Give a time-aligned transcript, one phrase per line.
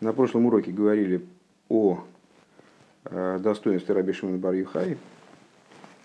[0.00, 1.26] На прошлом уроке говорили
[1.68, 2.04] о
[3.06, 4.54] э, достоинстве Раби Шимона бар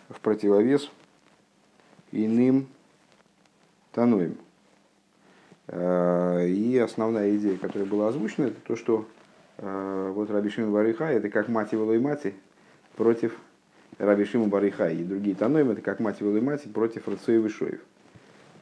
[0.10, 0.90] в противовес
[2.12, 2.68] иным
[3.92, 4.38] таноим.
[5.68, 9.08] Э, и основная идея, которая была озвучена, это то, что
[9.58, 12.34] э, вот Раби Шимон бар Юхай это как мать его и мати
[12.96, 13.38] против
[14.00, 14.96] Раби Шимон бар Юхай.
[14.96, 17.82] И другие таноим это как мать его и мати против Рацоев и Шоев.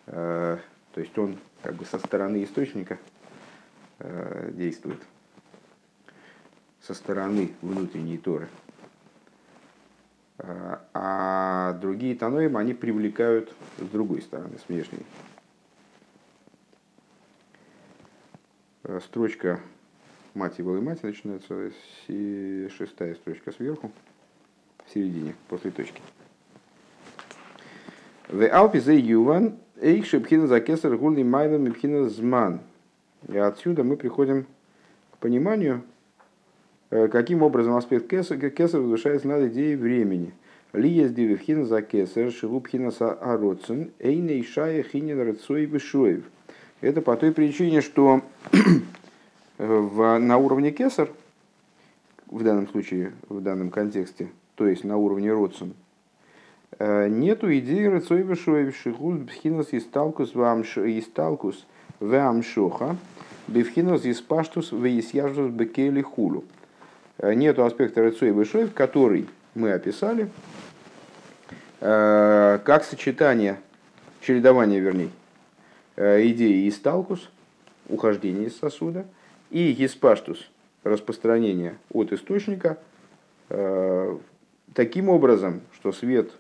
[0.07, 0.59] То
[0.98, 2.98] есть он как бы со стороны источника
[4.52, 5.00] действует
[6.82, 8.48] со стороны внутренней Торы.
[10.38, 15.05] А, а другие таноим, они привлекают с другой стороны, с внешней.
[19.02, 19.59] Строчка
[20.34, 21.72] мать его и мать начинается,
[22.08, 23.91] шестая строчка сверху,
[24.86, 26.02] в середине, после точки.
[28.27, 32.61] В Алпизе Юван, Эйх Шепхина Закесар Гульни Майла Мипхина Зман.
[33.27, 34.48] И отсюда мы приходим
[35.11, 35.84] к пониманию,
[36.91, 40.34] каким образом аспект кесар, кесар разрушается над идеей времени.
[40.73, 46.23] Лия с дививхина за кесар, шилупхина са ароцин, эйна и шая хинин рацой вишоев.
[46.81, 48.22] Это по той причине, что
[49.58, 51.09] в, на уровне кесар,
[52.28, 55.73] в данном случае, в данном контексте, то есть на уровне родцин,
[56.80, 60.33] э, нету идеи рацой вишоев, шихус бхинас исталкус
[62.00, 62.95] вамшоха,
[63.48, 66.44] бифхинас испаштус веисяжус бекели хулу.
[67.22, 70.27] Э, нету аспекта Рыцу и Вышоев, который мы описали,
[71.80, 73.59] э, как сочетание,
[74.22, 75.09] чередование, вернее,
[75.97, 77.30] э, идеи исталкус,
[77.89, 79.05] ухождение из сосуда,
[79.52, 80.49] и гиспаштус,
[80.83, 82.77] распространение от источника,
[84.73, 86.31] таким образом, что свет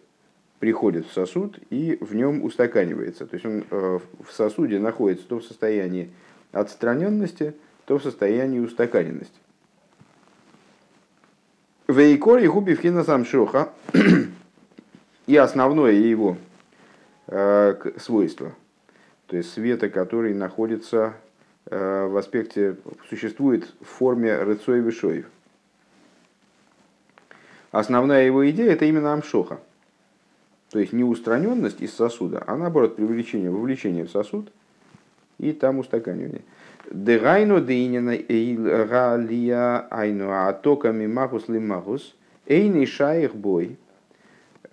[0.59, 3.25] приходит в сосуд и в нем устаканивается.
[3.25, 6.09] То есть он в сосуде находится то в состоянии
[6.53, 7.53] отстраненности,
[7.85, 9.40] то в состоянии устаканенности.
[11.91, 13.69] Вейкор и губи вхина самшоха.
[15.27, 16.37] И основное его
[17.27, 18.53] э, свойство,
[19.27, 21.13] то есть света, который находится
[21.67, 22.75] э, в аспекте,
[23.09, 25.25] существует в форме рыцой вишоев.
[27.71, 29.59] Основная его идея это именно амшоха.
[30.71, 34.51] То есть не устраненность из сосуда, а наоборот привлечение, вовлечение в сосуд
[35.37, 36.41] и там устаканивание.
[36.89, 42.15] Дегайну дейнина галия айну атоками махус лимахус
[42.47, 43.77] эйный шаих бой.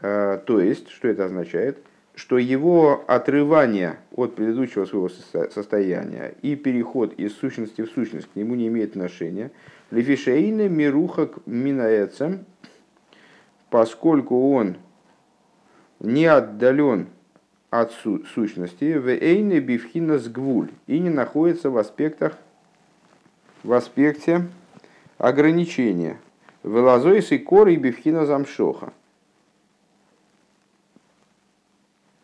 [0.01, 1.79] Э, то есть, что это означает?
[2.15, 8.55] Что его отрывание от предыдущего своего состояния и переход из сущности в сущность к нему
[8.55, 9.53] не имеет отношения.
[9.91, 12.45] Лифишейна мирухак минаэцем,
[13.71, 14.77] поскольку он
[16.01, 17.09] не отдален
[17.71, 22.39] от сущности, в эйне бифхина с гвуль, и не находится в аспектах,
[23.63, 24.49] в аспекте
[25.19, 26.19] ограничения.
[26.63, 28.93] Велазойс и кор и бифхина замшоха.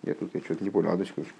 [0.02, 1.38] Я тут я что-то не понял, одну секундочку.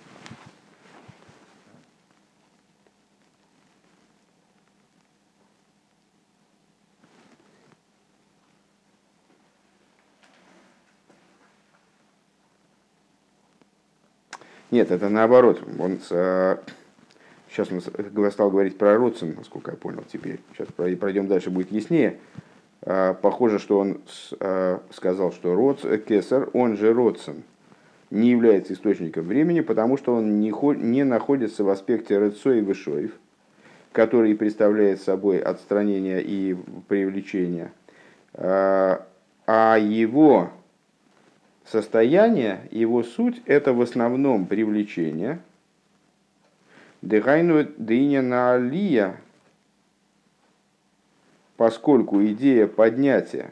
[14.75, 15.63] Нет, это наоборот.
[15.79, 17.81] Он сейчас он
[18.33, 20.41] стал говорить про Родсон, насколько я понял теперь.
[20.53, 20.67] Сейчас
[20.99, 22.19] пройдем дальше, будет яснее.
[22.83, 24.01] А, похоже, что он
[24.41, 27.45] а, сказал, что Родс, э, Кесар, он же Родсон,
[28.11, 30.53] не является источником времени, потому что он не,
[30.83, 33.13] не находится в аспекте Рецо и Вышоев,
[33.93, 36.57] который представляет собой отстранение и
[36.89, 37.71] привлечение,
[38.37, 38.99] а
[39.79, 40.51] его
[41.71, 45.41] состояние, его суть– это в основном привлечение.
[47.03, 49.17] Дыхайну дыня на алия,
[51.57, 53.51] поскольку идея поднятия,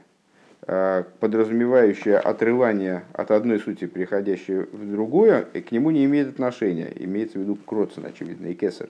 [0.66, 6.90] э, подразумевающая отрывание от одной сути, переходящей в другое, к нему не имеет отношения.
[6.96, 8.88] Имеется в виду Кроцен, очевидно, и Кесар.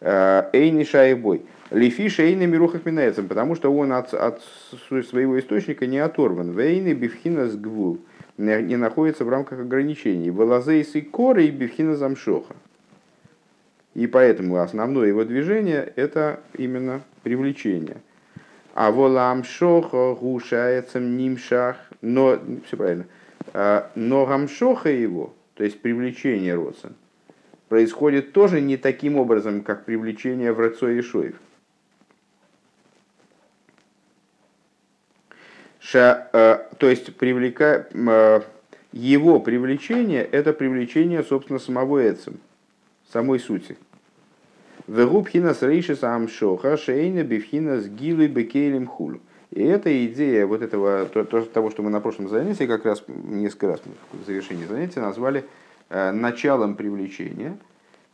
[0.00, 1.42] Э, Эйни шайбой.
[1.70, 4.42] Лифи шейни мирухах минается, потому что он от, от
[4.88, 6.50] своего источника не оторван.
[6.50, 7.98] Вейни бифхина с гвул
[8.38, 10.30] не находится в рамках ограничений.
[10.30, 12.54] Велазейс и коры и бифхина замшоха.
[13.94, 17.98] И поэтому основное его движение– это именно привлечение.
[18.74, 23.06] А воламшоха гушается нимшах, но, все правильно,
[23.52, 26.92] а, но гамшоха его, то есть привлечение родца,
[27.68, 31.34] происходит тоже не таким образом, как привлечение в Рацо и Шоев.
[35.82, 38.40] Ша, э, то есть привлека, э,
[38.92, 42.38] его привлечение– это привлечение, собственно, самого Эцем,
[43.12, 43.76] самой сути.
[44.86, 49.20] Вегубхина с рейшис амшоха шейна бифхина с гилой бекейлем хулю.
[49.50, 53.02] И эта идея вот этого, то, то, того, что мы на прошлом занятии, как раз
[53.08, 53.82] несколько раз
[54.12, 55.44] в завершении занятия назвали
[55.90, 57.58] э, началом привлечения,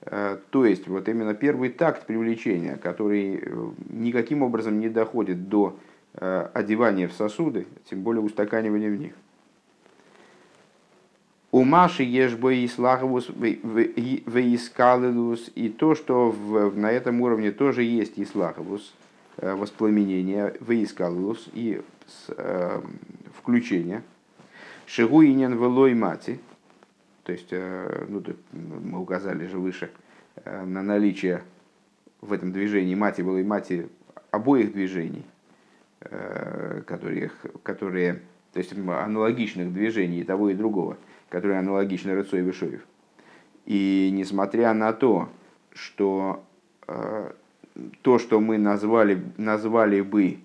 [0.02, 5.76] э, то есть вот именно первый такт привлечения, который э, никаким образом не доходит до
[6.20, 9.14] э, одевания в сосуды, тем более устаканивания в них.
[11.50, 12.66] У Маши ешбо и
[14.26, 18.92] веискалилус, и то, что в, на этом уровне тоже есть ислаховус,
[19.40, 21.80] Э, воспламенение, выискалус и
[22.30, 22.80] э,
[23.36, 24.02] включение.
[24.86, 26.40] Шигуинен велой мати,
[27.22, 28.20] то есть, э, ну,
[28.50, 29.92] мы указали же выше
[30.44, 31.44] на наличие
[32.20, 33.88] в этом движении мати и мати
[34.32, 35.24] обоих движений,
[36.86, 37.30] которые,
[37.62, 38.22] которые,
[38.52, 40.96] то есть аналогичных движений того и другого,
[41.28, 42.86] которые аналогичны Рыцой и Вишоев.
[43.66, 45.28] И несмотря на то,
[45.72, 46.42] что
[46.86, 47.32] э,
[48.02, 50.38] то, что мы назвали, назвали бы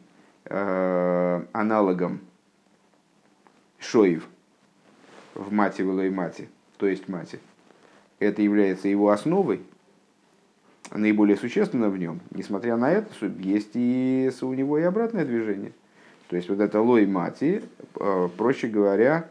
[0.46, 2.20] э, аналогом
[3.80, 4.28] шоев
[5.34, 7.40] в мате и мате, то есть мате,
[8.20, 9.64] это является его основой,
[10.98, 12.20] наиболее существенно в нем.
[12.32, 13.10] Несмотря на это,
[13.40, 15.72] есть и у него и обратное движение.
[16.30, 17.62] То есть вот это лой мати,
[18.00, 19.30] э, проще говоря,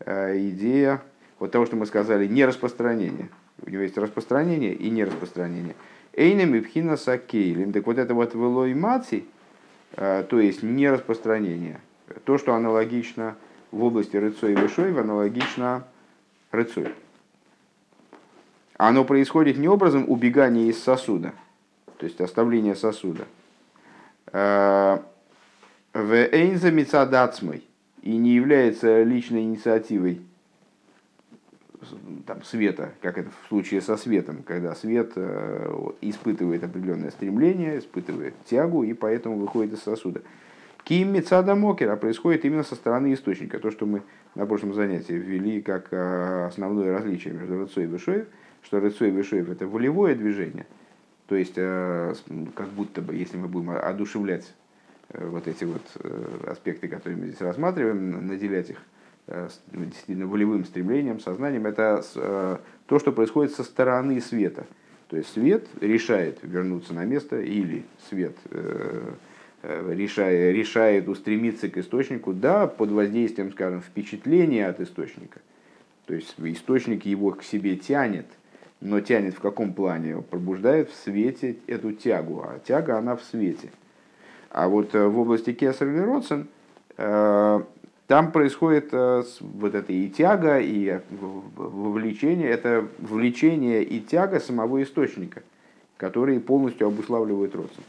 [0.00, 1.02] э, идея
[1.38, 3.28] вот того, что мы сказали, не распространение.
[3.64, 5.74] У него есть распространение и нераспространение.
[6.12, 7.72] Эйнем и пхина сакейлем.
[7.72, 9.24] Так вот это вот велой маци,
[9.96, 11.80] э, то есть не распространение.
[12.24, 13.36] То, что аналогично
[13.72, 15.84] в области рыцой и вышой, аналогично
[16.52, 16.88] рыцой.
[18.78, 21.32] Оно происходит не образом убегания из сосуда,
[21.98, 23.24] то есть оставления сосуда.
[24.32, 24.98] Э,
[25.94, 27.64] в эйнза мецадацмой
[28.02, 30.20] и не является личной инициативой
[32.26, 38.34] там, света, как это в случае со светом, когда свет э, испытывает определенное стремление, испытывает
[38.44, 40.20] тягу и поэтому выходит из сосуда.
[40.84, 43.58] Ким Мецада Мокера происходит именно со стороны источника.
[43.58, 44.02] То, что мы
[44.34, 48.26] на прошлом занятии ввели как э, основное различие между Рыцой и Вишоев,
[48.66, 50.66] что Рыцой Вишоев это волевое движение,
[51.26, 52.14] то есть э,
[52.54, 54.52] как будто бы, если мы будем одушевлять
[55.12, 55.82] вот эти вот
[56.46, 58.78] аспекты, которые мы здесь рассматриваем, наделять их
[59.28, 64.66] Э, действительно волевым стремлением, сознанием, это э, то, что происходит со стороны света.
[65.08, 69.14] То есть свет решает вернуться на место, или свет э,
[69.64, 75.40] решает, решает устремиться к источнику, да, под воздействием, скажем, впечатления от источника.
[76.06, 78.26] То есть источник его к себе тянет,
[78.80, 80.22] но тянет в каком плане?
[80.22, 83.70] Пробуждает в свете эту тягу, а тяга она в свете.
[84.50, 86.48] А вот в области Кесар или Родсен
[88.06, 91.00] там происходит э, вот это и тяга, и
[91.56, 95.42] вовлечение, это влечение и тяга самого источника,
[95.96, 97.84] которые полностью обуславливают родствен.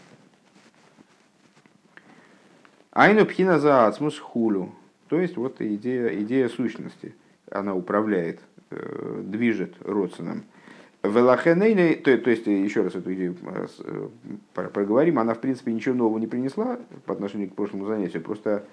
[2.92, 4.72] Айну пхина за ацмус хулю,
[5.08, 7.14] то есть вот идея, идея сущности,
[7.52, 8.40] она управляет,
[8.72, 10.46] э, движет родственным.
[11.08, 14.08] Велахенейны, то, то есть, еще раз эту идею э,
[14.54, 18.64] проговорим, она в принципе ничего нового не принесла по отношению к прошлому занятию, просто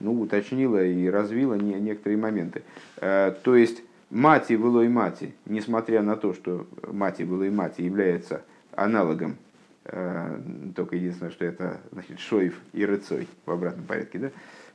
[0.00, 2.62] ну, уточнила и развила не, некоторые моменты.
[2.96, 7.82] Э, то есть, мати было и мати, несмотря на то, что мати было и мати
[7.82, 8.42] является
[8.72, 9.36] аналогом,
[9.84, 10.40] э,
[10.74, 14.30] только единственное, что это значит шоев и рыцой в обратном порядке, да,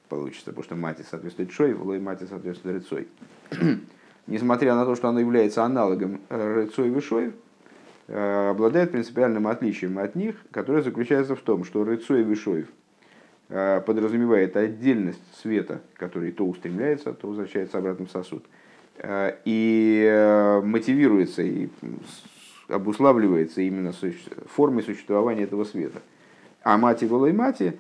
[0.09, 3.07] получится, потому что мати соответствует шоев, лой мати соответствует рыцой.
[4.29, 7.33] Несмотря на то, что оно является аналогом э, рыцой и шоев,
[8.07, 12.65] обладает принципиальным отличием от них, которое заключается в том, что рыцой и вишоев–
[13.51, 18.45] Э, подразумевает отдельность света, который то устремляется, то возвращается обратно в сосуд.
[18.98, 21.69] Э, и э, мотивируется и
[22.67, 23.91] обуславливается именно
[24.45, 26.00] формой существования этого света.
[26.62, 27.79] А мати голой мати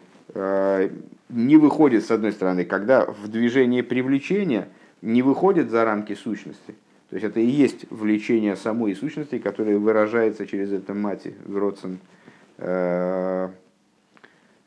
[1.29, 4.69] не выходит, с одной стороны, когда в движении привлечения
[5.01, 6.75] не выходит за рамки сущности.
[7.09, 11.99] То есть это и есть влечение самой сущности, которое выражается через это мати, Гротсен,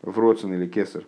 [0.03, 1.05] в Роцен или Кесар.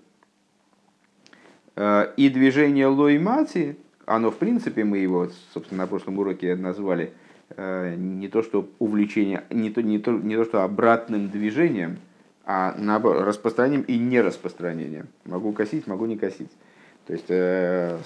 [1.76, 3.76] Э, и движение лоймати,
[4.06, 7.12] оно в принципе, мы его, собственно, на прошлом уроке назвали
[7.50, 11.98] э, не то что увлечение, не то, не то, не то что обратным движением,
[12.46, 15.08] а наоборот, распространением и нераспространением.
[15.24, 16.50] Могу косить, могу не косить.
[17.06, 17.98] То есть э,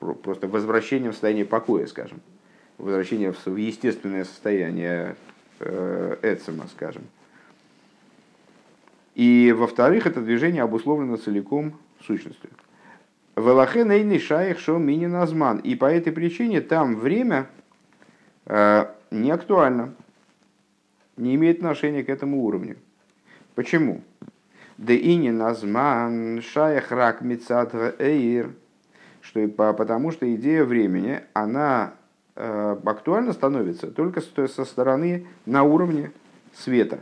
[0.00, 2.20] просто возвращением в состояние покоя, скажем.
[2.78, 5.16] Возвращение в естественное состояние
[6.22, 7.02] Эцема, скажем.
[9.14, 12.50] И во-вторых, это движение обусловлено целиком сущностью.
[13.36, 15.58] Велахен эйный шаих шо мини назман.
[15.58, 17.48] И по этой причине там время
[18.46, 19.94] э, не актуально.
[21.16, 22.76] не имеет отношения к этому уровню.
[23.54, 24.02] Почему?
[24.78, 28.50] Да и не назман шаях рак эйр,
[29.20, 31.94] что потому что идея времени, она
[32.36, 36.12] э, актуальна становится только со стороны на уровне
[36.54, 37.00] света.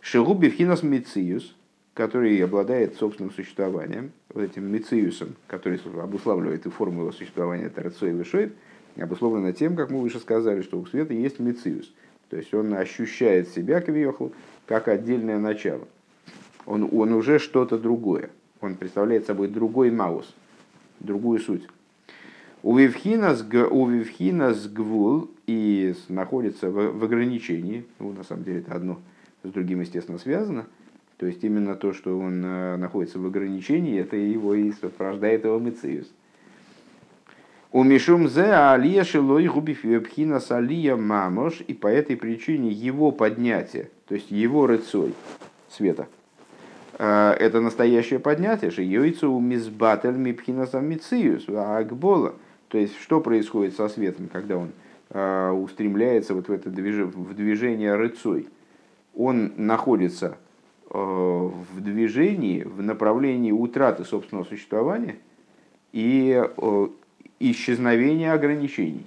[0.00, 1.54] Шигуби фхинас мициус,
[1.94, 8.10] который обладает собственным существованием, вот этим мициусом, который обуславливает и форму его существования, это Рацой
[8.10, 8.54] Вишойб,
[8.96, 11.92] обусловлено тем, как мы выше сказали, что у света есть мициус.
[12.30, 14.28] То есть он ощущает себя, кавиохл,
[14.66, 15.86] как отдельное начало.
[16.64, 18.30] Он, он уже что-то другое.
[18.60, 20.34] Он представляет собой другой маус,
[21.02, 21.68] другую суть.
[22.62, 29.00] У Вивхинас гвул и находится в, в ограничении, ну, на самом деле это одно
[29.42, 30.66] с другим, естественно, связано,
[31.16, 35.58] то есть именно то, что он э, находится в ограничении, это его и порождает его
[35.58, 36.08] мыциус.
[37.72, 44.14] У Мишум зе алия шилой губифина салия мамош, и по этой причине его поднятие, то
[44.14, 45.14] есть его рыцой
[45.70, 46.06] света,
[47.04, 52.34] это настоящее поднятие, йойцу у мизбатель мипхина самициус, акбола.
[52.68, 54.70] То есть, что происходит со светом, когда он
[55.10, 58.48] э, устремляется вот в это движение, в движение рыцой?
[59.14, 60.38] Он находится
[60.90, 65.16] э, в движении, в направлении утраты собственного существования
[65.92, 66.42] и
[67.40, 69.06] исчезновения ограничений.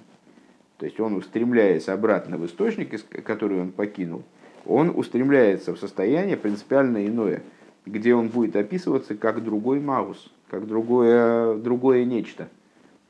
[0.76, 4.22] То есть он устремляется обратно в источник, который он покинул,
[4.66, 7.42] он устремляется в состояние принципиально иное,
[7.86, 12.48] где он будет описываться как другой маус, как другое, другое нечто,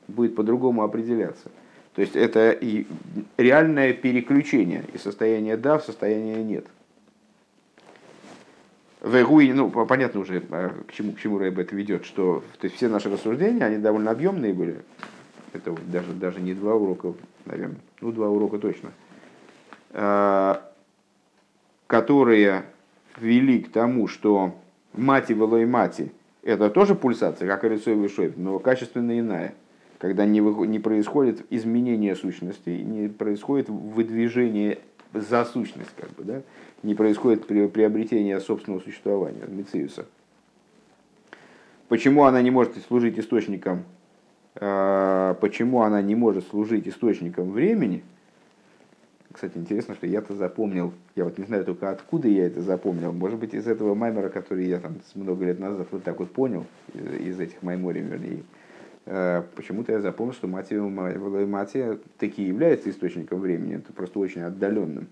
[0.07, 1.51] будет по-другому определяться.
[1.95, 2.85] То есть это и
[3.37, 6.67] реальное переключение из состояния да в состояние нет.
[9.01, 12.75] Вегуи, ну, понятно уже, а, к чему, к чему Рэб это ведет, что то есть
[12.75, 14.77] все наши рассуждения, они довольно объемные были,
[15.53, 17.13] это даже, даже не два урока,
[17.45, 18.91] наверное, ну два урока точно,
[19.91, 20.71] а,
[21.87, 22.65] которые
[23.19, 24.55] вели к тому, что
[24.93, 26.11] мати велой мати
[26.43, 29.53] это тоже пульсация, как и рисуемый шойб, но качественно иная,
[29.97, 34.79] когда не, вы, не происходит изменение сущности, не происходит выдвижение
[35.13, 36.41] за сущность, как бы, да?
[36.83, 40.05] не происходит приобретение собственного существования, Мециуса.
[41.89, 43.83] Почему она не может служить источником
[44.59, 48.03] а, почему она не может служить источником времени.
[49.37, 53.37] Кстати, интересно, что я-то запомнил, я вот не знаю только откуда я это запомнил, может
[53.37, 56.65] быть из этого маймера, который я там много лет назад вот так вот понял,
[56.95, 58.41] из, этих майморий, вернее,
[59.05, 65.07] а, почему-то я запомнил, что Матия, Матия таки является источником времени, это просто очень отдаленным.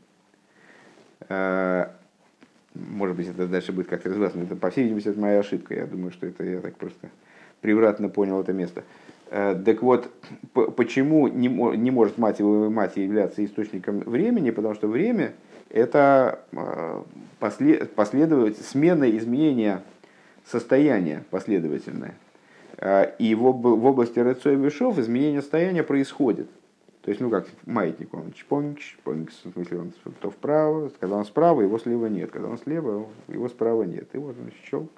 [1.30, 1.96] А,
[2.74, 5.76] может быть, это дальше будет как-то развиваться, но это, по всей видимости, это моя ошибка.
[5.76, 7.12] Я думаю, что это я так просто
[7.62, 8.86] превратно понял это место.
[9.30, 10.10] Э, так вот,
[10.54, 14.52] почему не, не может мать его мать являться источником времени?
[14.52, 15.34] Потому что время–
[15.70, 17.04] это э,
[17.40, 17.92] послед,
[18.62, 19.82] смена изменения
[20.46, 22.16] состояния последовательное.
[22.78, 26.48] Э, и в, в области Рецой Вишов изменение состояния происходит.
[27.02, 31.26] То есть, ну как маятник, он чпонг, чпонг, в смысле, он то вправо, когда он
[31.26, 34.08] справа, его слева нет, когда он слева, его справа нет.
[34.14, 34.90] И вот он щелк,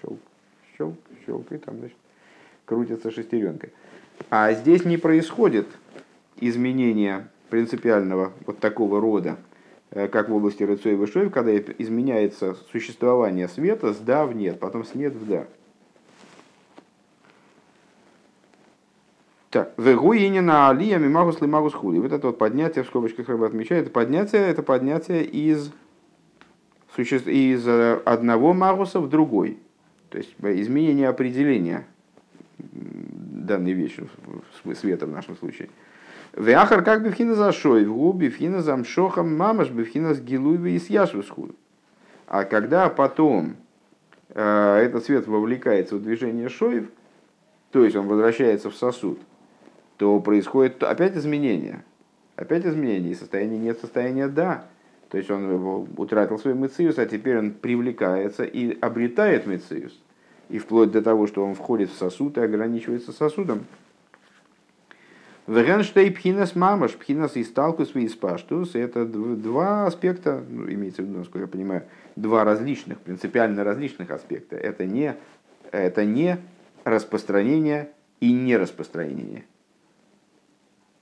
[0.00, 0.20] щелк,
[0.76, 1.96] щелк, щелк, и там, значит,
[2.66, 3.72] крутится шестеренкой.
[4.28, 5.66] А здесь не происходит
[6.38, 9.38] изменения принципиального вот такого рода,
[9.90, 14.60] э, как в области Рыцой и Вышоев, когда изменяется существование света с да в нет,
[14.60, 15.46] потом с нет в да.
[19.50, 21.98] Так, на алия мимагус лимагус хули.
[21.98, 25.72] Вот это вот поднятие, в скобочках рыба отмечает, поднятие, это поднятие из,
[26.98, 29.58] из э, одного магуса в другой.
[30.10, 31.86] То есть изменение определения
[32.58, 34.08] данной вещи,
[34.74, 35.68] света в нашем случае.
[36.34, 41.54] Вяхар как бифхина зашой, в губи бифхина замшохам мамаш бифхина с гилуева и.
[42.26, 43.56] А когда потом
[44.30, 46.88] э, этот свет вовлекается в движение шоев,
[47.70, 49.20] то есть он возвращается в сосуд,
[49.96, 51.84] то происходит опять изменение.
[52.34, 54.66] Опять изменение, и состояние нет, состояния да.
[55.08, 59.98] То есть он утратил свой мециус, а теперь он привлекается и обретает мециус
[60.48, 63.64] и вплоть до того, что он входит в сосуд и ограничивается сосудом.
[65.46, 71.18] Вегенштей пхинас мамаш, пхинас и сталкус и спаштус– это два аспекта, ну, имеется в виду,
[71.18, 71.84] насколько я понимаю,
[72.16, 74.56] два различных, принципиально различных аспекта.
[74.56, 75.16] Это не,
[75.70, 76.38] это не
[76.82, 79.44] распространение и не распространение,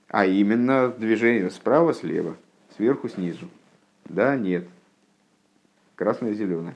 [0.09, 2.37] а именно движение справа-слева,
[2.75, 3.49] сверху-снизу.
[4.05, 4.67] Да, нет.
[5.95, 6.75] Красное-зеленое.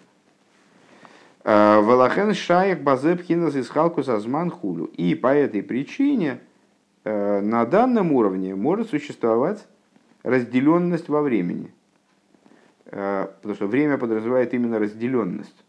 [1.44, 4.86] Э, Валахен шаек базеп хинас из халкус азман хулю.
[4.86, 6.42] И по этой причине
[7.04, 9.66] э, на данном уровне может существовать
[10.24, 11.74] разделенность во времени.
[12.84, 15.64] потому что время подразумевает именно разделенность.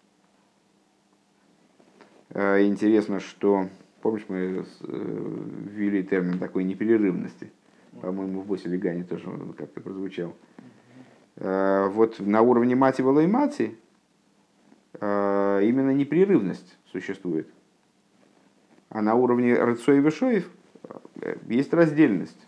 [2.34, 3.68] Интересно, что,
[4.00, 7.52] помнишь, мы ввели термин такой непрерывности.
[8.00, 10.34] По-моему, в Босе Вегане тоже как-то прозвучал.
[11.36, 13.76] Вот на уровне мати и мати
[14.94, 17.48] именно непрерывность существует.
[18.88, 20.50] А на уровне Рыцой и Вишоев
[21.48, 22.38] есть раздельность,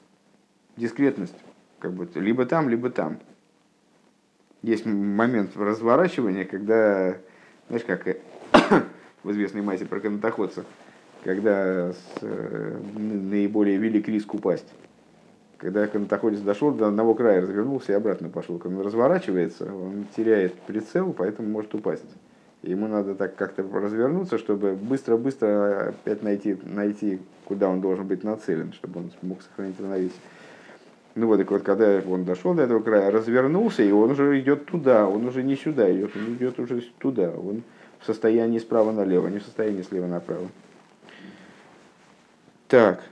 [0.77, 1.37] дискретность.
[1.79, 3.19] Как бы, либо там, либо там.
[4.63, 7.17] Есть момент разворачивания, когда,
[7.69, 8.07] знаешь, как
[9.25, 10.65] в известной массе про канатоходца,
[11.25, 14.73] когда с, э, наиболее велик риск упасть.
[15.59, 18.59] Когда канатоходец дошел до одного края, развернулся и обратно пошел.
[18.59, 22.05] Когда он разворачивается, он теряет прицел, поэтому может упасть.
[22.63, 28.73] Ему надо так как-то развернуться, чтобы быстро-быстро опять найти, найти, куда он должен быть нацелен,
[28.73, 30.21] чтобы он смог сохранить равновесие.
[31.15, 34.67] Ну вот, и вот когда он дошел до этого края, развернулся, и он уже идет
[34.67, 37.31] туда, он уже не сюда идет, он идет уже туда.
[37.31, 37.63] Он
[37.99, 40.49] в состоянии справа налево, не в состоянии слева направо.
[42.69, 43.03] Так,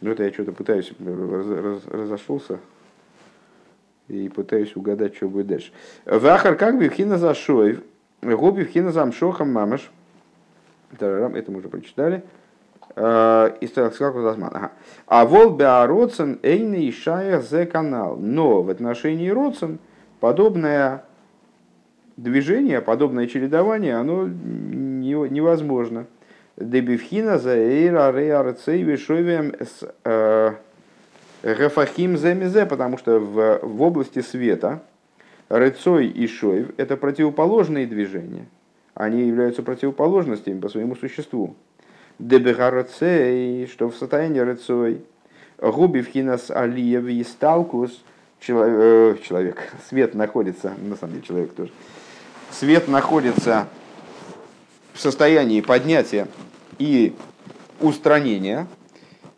[0.00, 2.58] ну это я что-то пытаюсь, раз, раз, разошелся
[4.08, 5.72] и пытаюсь угадать, что будет дальше.
[6.04, 7.80] Вахар как бы хина зашоев,
[8.22, 9.90] Губи вхина замшохам мамаш.
[10.92, 12.22] Это мы уже прочитали.
[12.96, 14.70] А, и сказал Зазман.
[15.06, 18.16] А вол беароцен эйны и шая зе канал.
[18.16, 19.78] Но в отношении Роцен
[20.18, 21.04] подобное
[22.16, 26.06] движение, подобное чередование, оно невозможно.
[26.56, 30.52] Дебивхина за эйра реарцей вишовием с э,
[31.42, 34.82] гефахим земизе, потому что в, в области света,
[35.50, 38.46] Рыцой и Шойв– это противоположные движения.
[38.94, 41.56] Они являются противоположностями по своему существу.
[42.20, 45.02] Дебегарцей, что в состоянии Рыцой,
[45.58, 48.04] Губи вхинас алиев и сталкус,
[48.38, 51.72] человек, э, человек, свет находится, на самом деле человек тоже,
[52.52, 53.66] свет находится
[54.92, 56.28] в состоянии поднятия
[56.78, 57.16] и
[57.80, 58.68] устранения,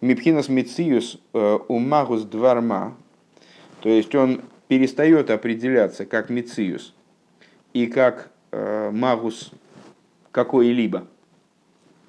[0.03, 2.95] Мипхинас Мициус э, Умагус Дварма,
[3.81, 4.43] то есть он
[4.73, 6.95] перестает определяться как мициус
[7.75, 9.51] и как э, магус
[10.31, 11.07] какой-либо.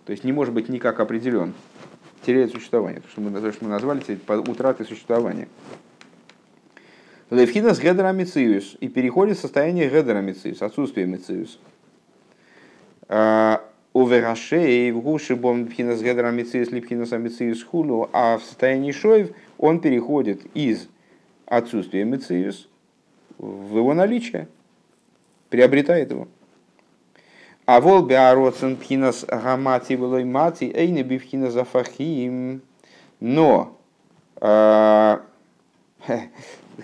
[0.05, 1.53] То есть не может быть никак определен.
[2.25, 3.01] Теряет существование.
[3.01, 4.01] То, что мы, то, что мы назвали
[4.49, 5.49] утратой существования.
[7.29, 8.77] Левхинас гедера мициус.
[8.79, 11.59] И переходит в состояние гедера мициус, отсутствие мициус.
[13.09, 18.09] А, Уверашей в гуши бом пхинас гедера мициус липхинас амициус хулу.
[18.13, 20.87] А в состоянии шоев он переходит из
[21.57, 22.67] отсутствие мециус
[23.37, 24.47] в его наличие,
[25.49, 26.27] приобретает его.
[27.65, 32.61] А вол беароцен пхинас гамати велой мати эйне бифхина зафахим.
[33.19, 33.79] Но,
[34.41, 35.21] а,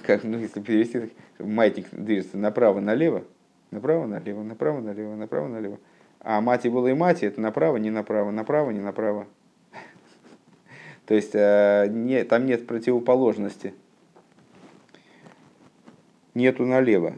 [0.04, 3.24] как, ну, если перевести, маятник движется направо-налево,
[3.72, 5.80] направо-налево, направо-налево, направо-налево.
[6.22, 9.28] А мати было и мати, это направо, не направо, направо, не направо.
[11.06, 13.74] То есть а, не, там нет противоположности
[16.34, 17.16] нету налево.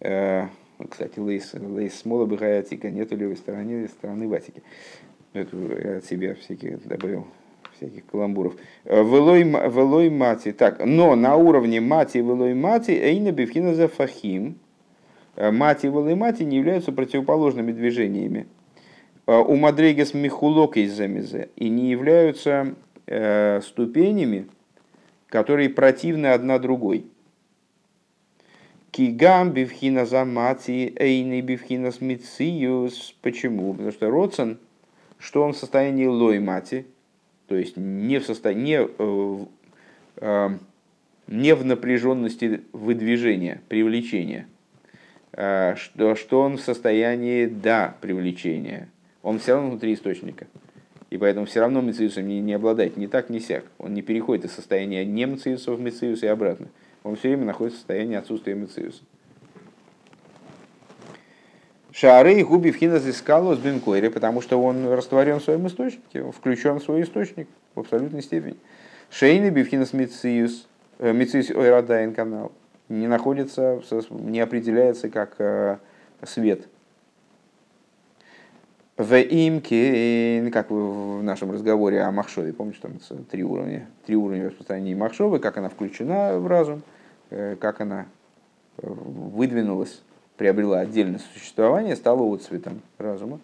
[0.00, 0.48] Э,
[0.90, 4.62] кстати, лейс, лейс смола бхаятика, нету левой стороны, стороны ватики.
[5.32, 7.26] Это я от себя всяких добавил
[7.76, 8.56] всяких каламбуров.
[8.84, 10.52] Э, велой мати.
[10.52, 14.56] Так, но на уровне мати велой мати эйна бифхина за фахим.
[15.36, 18.46] Э, мати велой мати не являются противоположными движениями.
[19.24, 22.74] У мадрегес михулок из замезе и не являются
[23.62, 24.48] ступенями,
[25.28, 27.06] которые противны одна другой.
[28.92, 33.14] Кигам бифхина замати эйни бифхина смициюс.
[33.22, 33.72] Почему?
[33.72, 34.58] Потому что Родсон,
[35.18, 36.84] что он в состоянии лой мати,
[37.48, 39.46] то есть не в состоянии, не, э,
[40.18, 40.48] э,
[41.26, 44.46] не в напряженности выдвижения, привлечения,
[45.32, 48.90] э, что, что он в состоянии да привлечения.
[49.22, 50.46] Он все равно внутри источника.
[51.08, 53.64] И поэтому все равно мециусом не, не обладает ни так, ни сяк.
[53.78, 56.68] Он не переходит из состояния не мециуса в мециус и обратно
[57.02, 59.02] он все время находится в состоянии отсутствия мециуса.
[61.92, 66.82] Шары и губи в хиназискалус бенкойре, потому что он растворен в своем источнике, включен в
[66.82, 68.56] свой источник в абсолютной степени.
[69.10, 70.66] Шейны бифхинас мециус,
[70.98, 72.52] э, мециус ойрадайн канал,
[72.88, 75.76] не находится, не определяется как э,
[76.24, 76.66] свет.
[78.96, 82.92] В имке, как в нашем разговоре о Махшове, помните, там
[83.30, 86.82] три уровня, три уровня распространения Махшовы, как она включена в разум,
[87.60, 88.06] как она
[88.78, 90.02] э, выдвинулась,
[90.36, 93.40] приобрела отдельное существование, стала отцветом разума,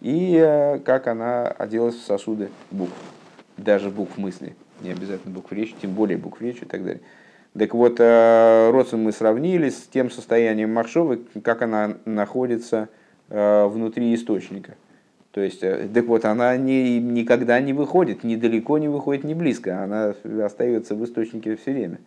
[0.00, 2.94] и э, как она оделась в сосуды букв,
[3.56, 7.02] даже букв мысли, не обязательно букв речи, тем более букв речи и так далее.
[7.58, 12.88] Так вот, э, Роцин мы сравнили с тем состоянием Махшовы, как она находится
[13.28, 14.74] э, внутри источника.
[15.32, 19.34] То есть, э, так вот, она не, никогда не выходит, ни далеко не выходит, ни
[19.34, 19.82] близко.
[19.82, 21.98] Она остается в источнике все время.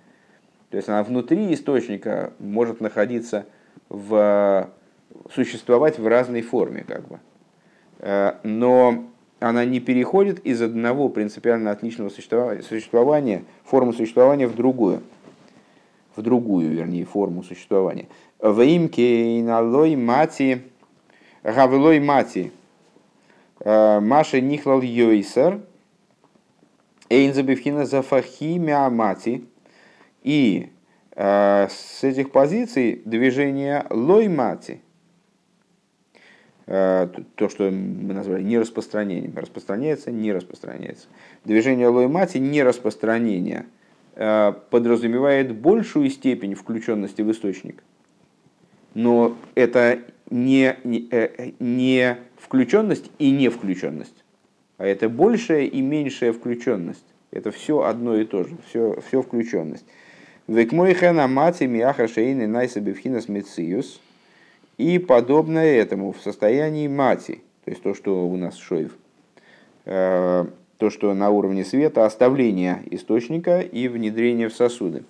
[0.74, 3.46] То есть, она внутри источника может находиться
[3.90, 4.72] в
[5.32, 7.20] существовать в разной форме, как бы.
[8.42, 9.06] Но
[9.40, 15.04] она не переходит из одного принципиально отличного существования, формы существования в другую
[16.16, 18.08] в другую, вернее, форму существования.
[18.40, 20.64] В имке иналой мати,
[21.44, 22.52] гавлой мати,
[23.60, 25.60] э, Маша нихлал йойсер,
[27.10, 29.46] эйнзабивхина зафахи мати.
[30.24, 30.72] И
[31.16, 34.82] э, с этих позиций движение лой мати,
[36.66, 41.08] э, то, что мы назвали нераспространением, распространяется, не распространяется.
[41.46, 43.66] Движение лой мати не распространение–
[44.16, 47.84] Э, подразумевает большую степень включенности в источник.
[48.94, 54.24] Но это не, не, э, не включенность и не включенность,
[54.78, 57.06] а это большая и меньшая включенность.
[57.32, 59.86] Это все одно и то же, все, все включенность.
[60.48, 64.02] Векмойхена мати миаха шейны найсабевхинас мециус.
[64.78, 68.98] И подобное этому в состоянии мати, то есть то, что у нас шоев,
[69.86, 70.46] э,
[70.78, 75.04] то, что на уровне света оставление источника и внедрение в сосуды.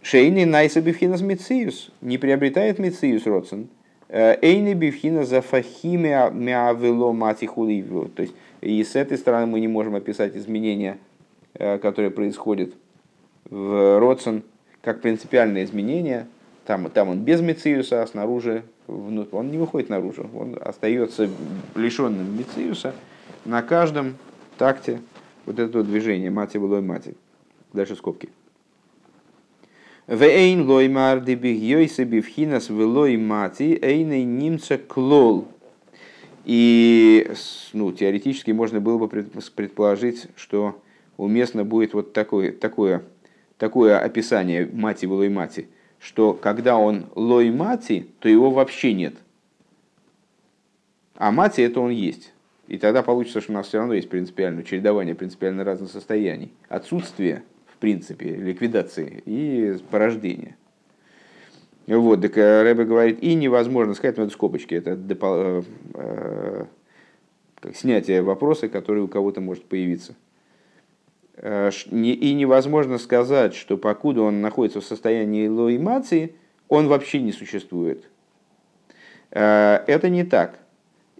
[0.00, 3.68] Шейный найса бифхинас мициус не приобретает мициус родсен.
[4.08, 8.08] Э, Эйны бифхина за фахиме миавело матихуливу.
[8.08, 10.98] То есть и с этой стороны мы не можем описать изменения,
[11.54, 12.72] э, которые происходят
[13.50, 14.42] в родсен,
[14.82, 16.26] как принципиальное изменение.
[16.64, 19.36] Там, там он без мициуса, а снаружи внутрь.
[19.36, 21.28] Он не выходит наружу, он остается
[21.74, 22.94] лишенным мициуса–
[23.44, 24.16] на каждом
[24.56, 25.00] такте
[25.46, 27.16] вот это движение мати былой мати.
[27.72, 28.28] Дальше скобки.
[30.06, 35.48] Вейн лоймар дебигьёйсе бифхинас велой мати эйней нимца клол.
[36.44, 37.32] И
[37.72, 40.80] ну, теоретически можно было бы предположить, что
[41.16, 43.04] уместно будет вот такое, такое,
[43.62, 45.68] такое описание мати былой мати,
[46.00, 49.14] что когда он лой мати, то его вообще нет.
[51.14, 52.32] А мати это он есть.
[52.66, 56.52] И тогда получится, что у нас все равно есть принципиальное чередование принципиально разных состояний.
[56.68, 60.56] Отсутствие, в принципе, ликвидации и порождения.
[61.86, 65.62] Вот, так э, Рэбе говорит, и невозможно сказать, ну это скобочки, это допол- э,
[65.94, 66.64] э,
[67.60, 70.16] как снятие вопроса, который у кого-то может появиться.
[71.36, 76.34] Э, и невозможно сказать, что покуда он находится в состоянии лоимации,
[76.68, 78.04] он вообще не существует.
[79.30, 80.58] Э, это не так.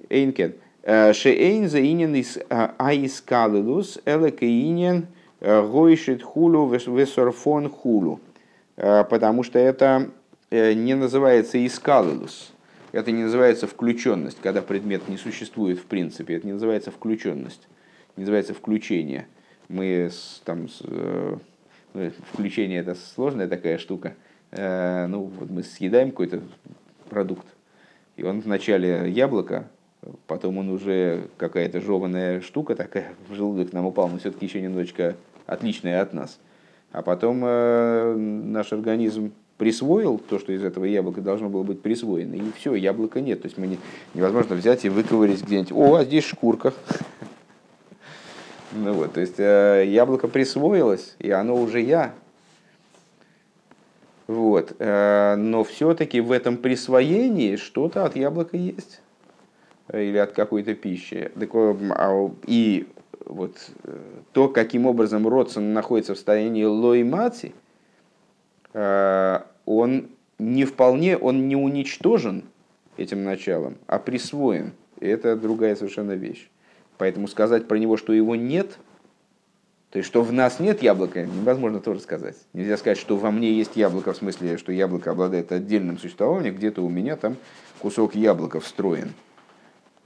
[0.09, 0.55] Эйнкен.
[0.85, 5.07] Шеэйн заинен из а, аискалилус элекаинен
[5.41, 8.21] э, гойшит хулу весорфон хулу.
[8.77, 10.11] Э, потому что это
[10.51, 12.53] э, не называется искалилус.
[12.93, 16.37] Это не называется включенность, когда предмет не существует в принципе.
[16.37, 17.69] Это не называется включенность.
[18.17, 19.27] Не называется включение.
[19.73, 20.11] Мы
[20.45, 20.69] там
[21.95, 24.15] ну, включение это сложная такая штука.
[24.53, 26.43] Ну, вот мы съедаем какой-то
[27.09, 27.47] продукт,
[28.17, 29.67] и он вначале яблоко,
[30.27, 35.17] потом он уже какая-то жеванная штука такая в желудок нам упал, но все-таки еще немножечко
[35.47, 36.39] отличная от нас.
[36.91, 42.35] А потом э, наш организм присвоил то, что из этого яблока должно было быть присвоено,
[42.35, 43.43] и все, яблока нет.
[43.43, 43.79] То есть мы не,
[44.15, 46.75] невозможно взять и выковырить где-нибудь, о, а здесь шкурка.
[48.75, 52.15] Ну вот, то есть э, яблоко присвоилось, и оно уже я.
[54.27, 54.75] Вот.
[54.79, 59.03] Э, но все-таки в этом присвоении что-то от яблока есть
[59.93, 61.31] или от какой-то пищи.
[61.91, 62.89] А и
[63.27, 63.99] вот э,
[64.33, 67.53] то, каким образом Родсон находится в состоянии лоймаци,
[68.73, 70.09] э, он
[70.39, 72.45] не вполне, он не уничтожен
[72.97, 74.73] этим началом, а присвоен.
[75.01, 76.49] И это другая совершенно вещь.
[76.99, 78.79] Поэтому сказать про него, что его нет,
[79.91, 82.37] то есть, что в нас нет яблока, невозможно тоже сказать.
[82.55, 86.83] Нельзя сказать, что во мне есть яблоко, в смысле, что яблоко обладает отдельным существованием, где-то
[86.83, 87.37] у меня там
[87.79, 89.13] кусок яблока встроен.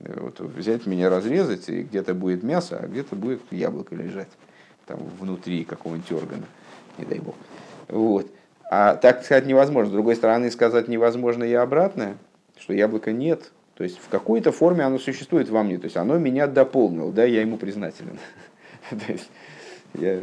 [0.01, 4.29] Вот взять меня разрезать, и где-то будет мясо, а где-то будет яблоко лежать
[4.87, 6.47] там внутри какого-нибудь органа,
[6.99, 7.35] не дай бог.
[7.89, 8.31] Вот.
[8.69, 9.91] А так сказать невозможно.
[9.91, 12.17] С другой стороны, сказать невозможно и обратное,
[12.59, 13.53] что яблока нет.
[13.77, 15.79] То есть в какой-то форме оно существует во мне.
[15.79, 18.19] То есть оно меня дополнило, да, я ему признателен.
[18.91, 19.31] То есть
[19.95, 20.21] я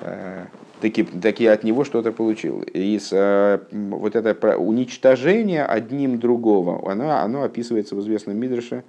[0.00, 0.46] а,
[0.80, 2.62] таки, таки от него что-то получил.
[2.62, 8.84] И с, э, вот это уничтожение одним другого, оно, оно описывается в известном Мидрше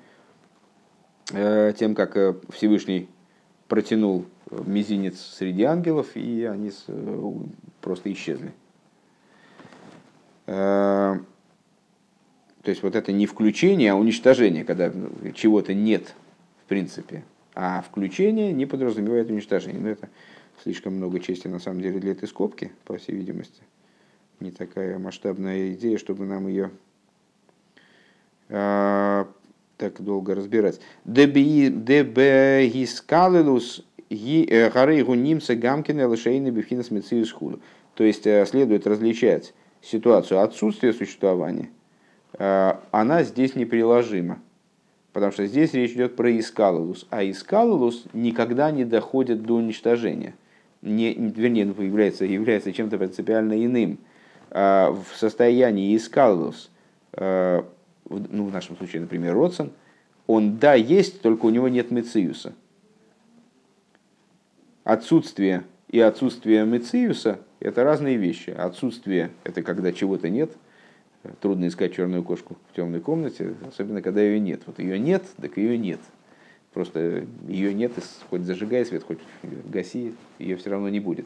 [1.33, 3.09] э, тем, как э, Всевышний
[3.67, 6.71] протянул мизинец среди ангелов, и они
[7.81, 8.51] просто исчезли.
[12.63, 14.91] То есть вот это не включение, а уничтожение, когда
[15.33, 16.13] чего-то нет
[16.63, 17.23] в принципе.
[17.55, 19.81] А включение не подразумевает уничтожение.
[19.81, 20.07] Но это
[20.63, 23.61] слишком много чести на самом деле для этой скобки, по всей видимости.
[24.39, 26.69] Не такая масштабная идея, чтобы нам ее
[28.49, 29.27] а,
[29.77, 30.79] так долго разбирать.
[31.05, 37.59] Дебегискалилус э, гарейгу нимца гамкина лошейны бифхинас мециус худу.
[37.95, 41.69] То есть э, следует различать ситуацию отсутствия существования.
[42.33, 44.39] Э, она здесь неприложима.
[45.13, 47.07] Потому что здесь речь идет про искалулус.
[47.09, 50.35] А искалулус никогда не доходит до уничтожения.
[50.81, 53.97] Не, вернее, является, является чем-то принципиально иным.
[54.51, 56.69] В состоянии искалулус
[58.09, 59.71] ну, в нашем случае, например, Родсон,
[60.27, 62.53] он да, есть, только у него нет мециуса.
[64.83, 68.49] Отсутствие и отсутствие мециуса– это разные вещи.
[68.49, 70.51] Отсутствие– это когда чего-то нет.
[71.41, 74.61] Трудно искать черную кошку в темной комнате, особенно когда ее нет.
[74.65, 75.99] Вот ее нет, так ее нет.
[76.73, 77.91] Просто ее нет,
[78.29, 81.25] хоть зажигай свет, хоть гаси, ее все равно не будет.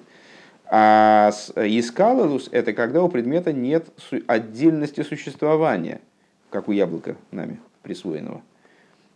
[0.66, 3.88] А искалалус– это когда у предмета нет
[4.28, 6.02] отдельности существования–
[6.54, 8.44] как у яблока нами присвоенного.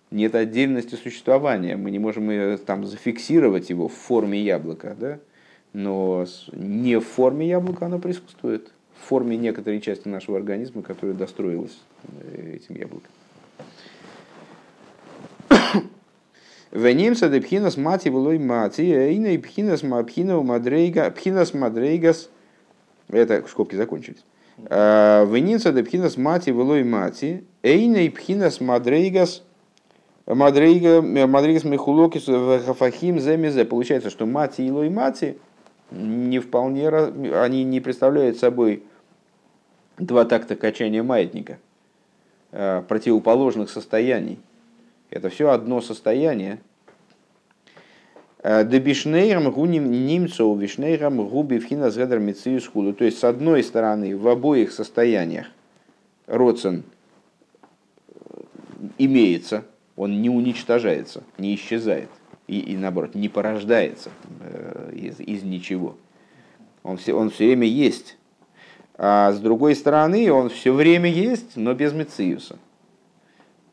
[0.10, 5.20] Нет отдельности существования, мы не можем там зафиксировать его в форме яблока, да?
[5.74, 11.78] но не в форме яблока оно присутствует, в форме некоторой части нашего организма, которая достроилась
[12.22, 13.10] э, этим яблоком.
[16.72, 22.30] Венимса де пхинас мати былой мати, эйна и пхинас мапхина мадрейга, пхинас мадрейгас,
[23.10, 24.24] это скобки закончились.
[24.66, 29.44] Э, Веница де пхинас мати велой мати, эйней пхинас мадрейгас,
[30.26, 32.26] мадрейга, мадрейгас мехулокис
[32.66, 33.66] хафахим земезе.
[33.66, 35.38] Получается, что мати и лой мати
[35.92, 38.84] не вполне, они не представляют собой
[39.98, 41.60] два такта качания маятника,
[42.52, 44.40] э, противоположных состояний.
[45.10, 46.60] Это все одно состояние,
[48.50, 52.94] Э, Дебишнейрам гуним немцов вишнейрам губи вхина згадр мециус худу.
[52.94, 55.48] То есть, с одной стороны, в обоих состояниях
[56.28, 56.84] родствен
[58.08, 58.14] э,
[59.00, 62.10] имеется, он не уничтожается, не исчезает.
[62.48, 65.98] И, и наоборот, не порождается э, из, из ничего.
[66.84, 68.18] Он все, он все время есть.
[68.96, 72.58] А с другой стороны, он все время есть, но без мециуса.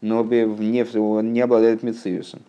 [0.00, 2.42] Но не, он не обладает мециусом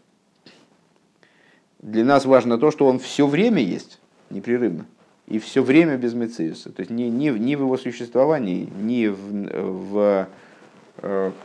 [1.86, 4.00] для нас важно то, что он все время есть,
[4.32, 4.86] непрерывно,
[5.28, 6.72] и все время без Мециуса.
[6.72, 9.18] То есть ни, ни, ни в его существовании, ни в,
[9.92, 10.28] в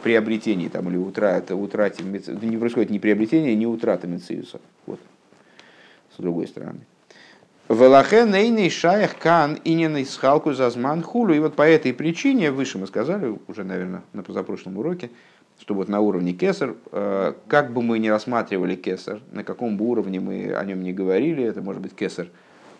[0.03, 4.61] приобретении там, или утрате, утрате не происходит ни приобретения, ни утраты Мециуса.
[4.87, 5.01] Вот.
[6.16, 6.81] С другой стороны.
[7.68, 11.35] Велахе нейный шаях кан иненный схалку зазман хулю.
[11.35, 15.11] И вот по этой причине, выше мы сказали, уже, наверное, на позапрошлом уроке,
[15.61, 19.85] что вот на уровне кесар, э, как бы мы ни рассматривали кесар, на каком бы
[19.85, 22.29] уровне мы о нем не говорили, это может быть кесар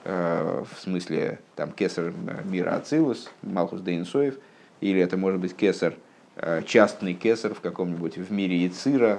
[0.05, 2.13] э, в смысле там кесар
[2.45, 4.39] мира Ацилус, Малхус Дейнсоев,
[4.81, 6.10] или это может быть кесар, э,
[6.67, 9.19] частный кесар в каком-нибудь в мире Яцира,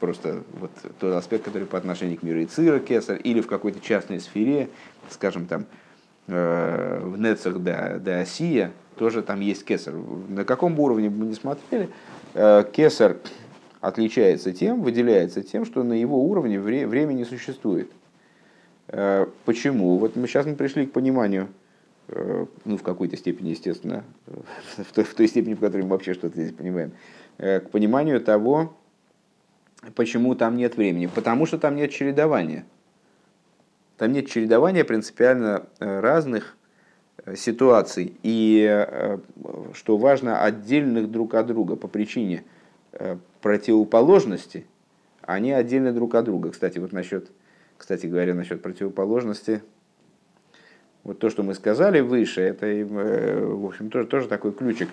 [0.00, 4.20] просто вот тот аспект, который по отношению к миру Яцира кесар, или в какой-то частной
[4.20, 4.68] сфере,
[5.10, 5.66] скажем там,
[6.26, 9.94] в Нецах до, до Осия, тоже там есть кесар.
[10.28, 11.88] На каком уровне мы не смотрели,
[12.34, 13.16] Э, кесар
[13.80, 17.90] отличается тем, выделяется тем, что на его уровне время не существует.
[18.88, 19.98] Э, почему?
[19.98, 21.48] Вот мы сейчас мы пришли к пониманию, э,
[22.64, 26.34] ну, в какой-то степени, естественно, в той, в той степени, в которой мы вообще что-то
[26.40, 26.92] здесь понимаем,
[27.36, 28.76] к пониманию того,
[29.94, 31.06] почему там нет времени.
[31.06, 32.64] Потому что там нет чередования.
[33.96, 36.56] Там нет чередования принципиально разных
[37.36, 39.18] ситуаций, и, э,
[39.74, 42.44] что важно, отдельных друг от друга по причине
[42.92, 44.66] э, противоположности,
[45.22, 46.50] они отдельны друг от друга.
[46.50, 47.30] Кстати, вот насчет,
[47.76, 49.62] кстати говоря, насчет противоположности,
[51.08, 54.90] вот то, что мы сказали выше, это, э, в общем, тоже, тоже такой ключик.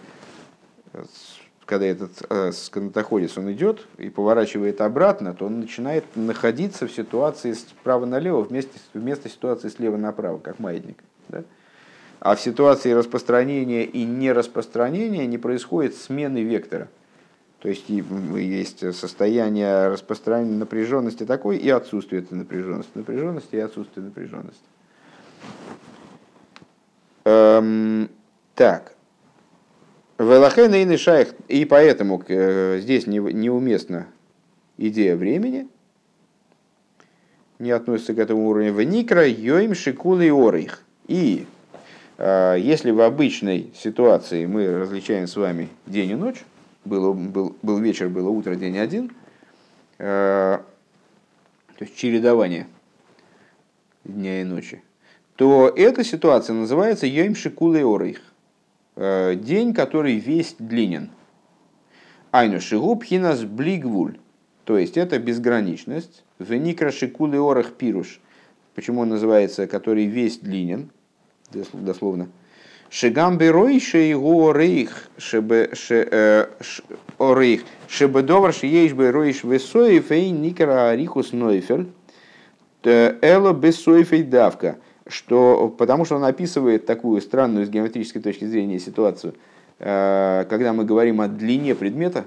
[1.65, 2.11] Когда этот
[2.55, 8.79] сканатоходец, он идет и поворачивает обратно, то он начинает находиться в ситуации справа налево вместе,
[8.93, 11.03] вместо ситуации слева направо, как маятник.
[11.27, 11.43] Да?
[12.21, 16.87] А в ситуации распространения и нераспространения не происходит смены вектора.
[17.59, 22.91] То есть есть состояние распространения напряженности такой и отсутствие этой напряженности.
[22.93, 24.63] Напряженности и отсутствие напряженности.
[27.25, 28.09] Эм,
[28.53, 28.95] так.
[30.17, 31.33] Велахен и шайх.
[31.47, 34.07] И поэтому э, здесь не, неуместна
[34.77, 35.67] идея времени.
[37.59, 38.73] не относится к этому уровню.
[38.73, 40.83] В никра йоим шикулы орих.
[41.07, 41.45] И
[42.17, 46.43] э, если в обычной ситуации мы различаем с вами день и ночь,
[46.85, 49.11] было, был, был вечер, было утро, день один,
[49.97, 50.59] э,
[51.77, 52.67] то есть чередование
[54.03, 54.81] дня и ночи,
[55.35, 58.21] то эта ситуация называется йоим шикулы орих.
[58.95, 61.09] Э, день, который весь длинен.
[62.31, 64.17] Айну шигуб хинас блигвуль.
[64.63, 66.23] То есть это безграничность.
[66.39, 68.19] Веникра шикулы орах пируш.
[68.73, 70.89] Почему он называется, который весь длинен,
[71.51, 72.27] дословно.
[72.89, 76.45] Шигам берой шейгу рейх шебе э,
[77.17, 81.87] орейх шебе довар шееш беройш весой фей никра арихус нойфель
[82.83, 89.35] эло бесойфей давка что, потому что он описывает такую странную с геометрической точки зрения ситуацию.
[89.79, 92.25] Э, когда мы говорим о длине предмета,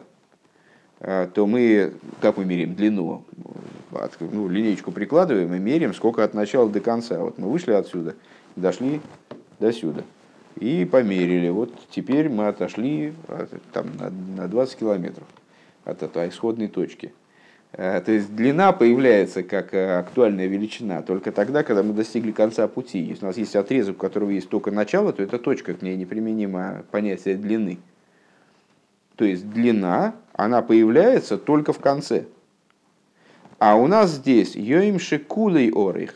[1.01, 3.25] э, то мы, как мы меряем длину?
[4.21, 7.19] Ну, линейку прикладываем и меряем, сколько от начала до конца.
[7.21, 8.15] Вот мы вышли отсюда,
[8.55, 9.01] дошли
[9.59, 10.03] до сюда.
[10.61, 11.49] И померили.
[11.49, 13.15] Вот теперь мы отошли
[13.73, 13.87] там,
[14.37, 15.27] на 20 километров
[15.85, 17.13] от этой исходной точки.
[17.73, 22.67] Э, то есть длина появляется как э, актуальная величина только тогда, когда мы достигли конца
[22.69, 22.99] пути.
[22.99, 25.97] Если у нас есть отрезок, у которого есть только начало, то это точка, к ней
[25.97, 27.79] неприменимо понятие длины.
[29.17, 32.25] То есть длина, она появляется только в конце.
[33.59, 36.15] А у нас здесь йоим шекулей орих,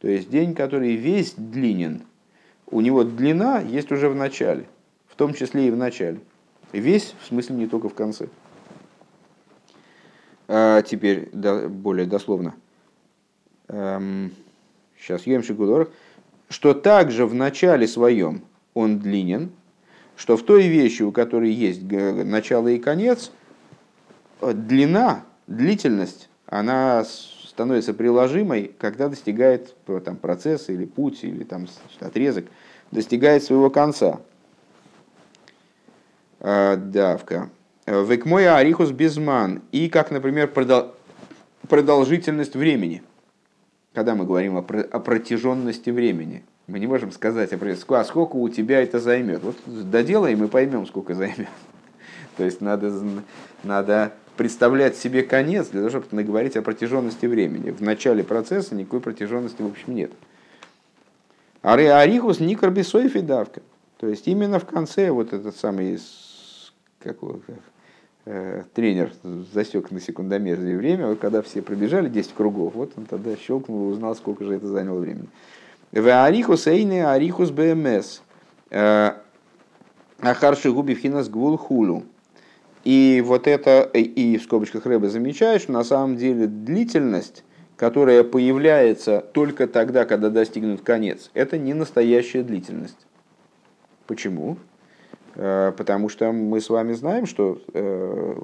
[0.00, 2.02] то есть день, который весь длинен.
[2.66, 4.66] У него длина есть уже в начале,
[5.06, 6.18] в том числе и в начале.
[6.72, 8.26] Весь, в смысле, не только в конце.
[10.52, 12.54] А теперь более дословно.
[13.68, 15.92] Сейчас Йем Шигудор.
[16.48, 18.42] Что также в начале своем
[18.74, 19.52] он длинен,
[20.16, 23.30] что в той вещи, у которой есть начало и конец,
[24.40, 31.68] длина, длительность, она становится приложимой, когда достигает там, процесс или путь, или там,
[32.00, 32.46] отрезок,
[32.90, 34.18] достигает своего конца.
[36.40, 36.74] А,
[37.86, 38.12] давка.
[38.12, 39.62] Векмой арихус безман.
[39.72, 40.50] И как, например,
[41.68, 43.02] продолжительность времени.
[43.92, 48.82] Когда мы говорим о, о протяженности времени, мы не можем сказать, а сколько у тебя
[48.82, 49.42] это займет.
[49.42, 51.48] Вот доделаем и поймем, сколько займет.
[52.36, 52.92] То есть надо,
[53.64, 57.70] надо представлять себе конец для того, чтобы наговорить о протяженности времени.
[57.70, 60.12] В начале процесса никакой протяженности в общем нет.
[61.62, 63.60] Аре арихус никарбисоев давка.
[63.98, 65.98] То есть именно в конце вот этот самый
[67.00, 67.18] как,
[68.26, 69.12] Э, тренер
[69.52, 73.92] засек на секундомере время, вот когда все пробежали 10 кругов, вот он тогда щелкнул и
[73.92, 75.28] узнал, сколько же это заняло времени.
[75.90, 78.20] В арихус эйне арихус БМС.
[78.70, 79.12] Э,
[80.20, 82.04] Ахарши губивхинас гвул хулу.
[82.84, 87.42] И вот это, и в скобочках Рэба замечает, что на самом деле длительность,
[87.76, 93.06] которая появляется только тогда, когда достигнут конец, это не настоящая длительность.
[94.06, 94.58] Почему?
[95.34, 98.34] Э, потому что мы с вами знаем, что э,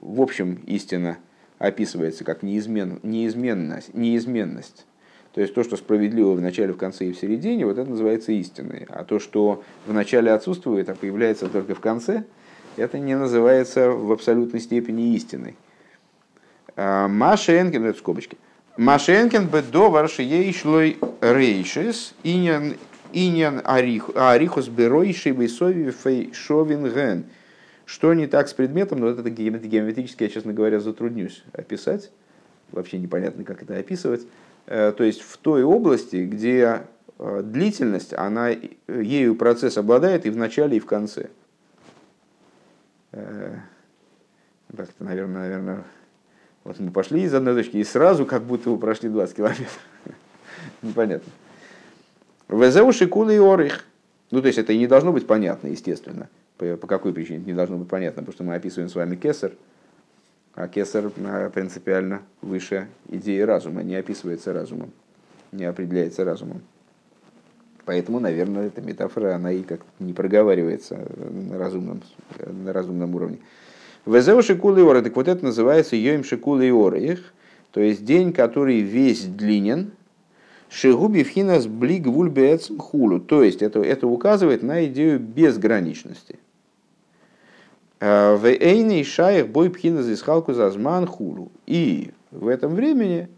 [0.00, 1.18] в общем истина
[1.58, 4.86] описывается как неизмен, неизменность, неизменность.
[5.34, 8.32] То есть то, что справедливо в начале, в конце и в середине, вот это называется
[8.32, 8.86] истиной.
[8.88, 12.24] А то, что в начале отсутствует, а появляется только в конце,
[12.76, 15.56] это не называется в абсолютной степени истиной.
[16.76, 18.38] А, Машенкин, это скобочки.
[18.76, 22.74] Машенкин бедовар шиейшлой рейшис иньян
[23.12, 27.24] Иньян арихус берой шибейсови фей шовинген.
[27.84, 32.10] Что не так с предметом, но вот это геометрически, я, честно говоря, затруднюсь описать.
[32.70, 34.26] Вообще непонятно, как это описывать.
[34.66, 36.82] Э, то есть в той области, где
[37.18, 38.50] э, длительность, она
[38.88, 41.30] ею процесс обладает и в начале, и в конце.
[43.12, 43.56] Э,
[44.76, 45.84] как-то, наверное, наверное,
[46.64, 49.78] вот мы пошли из одной точки и сразу как будто вы прошли 20 километров.
[50.82, 51.32] Непонятно.
[52.48, 53.84] Везеу шикулы и орих.
[54.30, 56.28] Ну, то есть это и не должно быть понятно, естественно.
[56.56, 58.22] По, по какой причине это не должно быть понятно?
[58.22, 59.52] Потому что мы описываем с вами кесар,
[60.54, 64.90] а кесар а, принципиально выше идеи разума, не описывается разумом,
[65.52, 66.62] не определяется разумом.
[67.84, 72.02] Поэтому, наверное, эта метафора, она и как не проговаривается на разумном,
[72.38, 73.38] на разумном уровне.
[74.04, 75.04] Везеу шикулы и орих.
[75.04, 77.32] Так вот это называется йоим шикулы и орих.
[77.70, 79.92] То есть день, который весь длинен,
[80.70, 83.20] Шигуби вхинас блиг вульбецм хулу.
[83.20, 86.38] То есть это, это указывает на идею безграничности.
[88.00, 91.50] А, в эйный шаях бой пхинас исхалку зазман хулу.
[91.66, 93.28] И в этом времени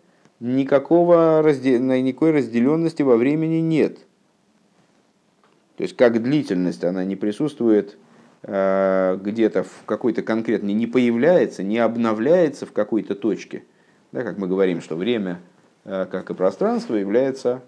[0.40, 1.80] никакого раздел...
[1.80, 3.98] никакой разделенности во времени нет.
[5.76, 7.96] То есть как длительность она не присутствует
[8.42, 13.62] а, где-то в какой-то конкретной, не появляется, не обновляется в какой-то точке.
[14.12, 15.40] Да, как мы говорим, что время
[15.84, 17.62] как и пространство, является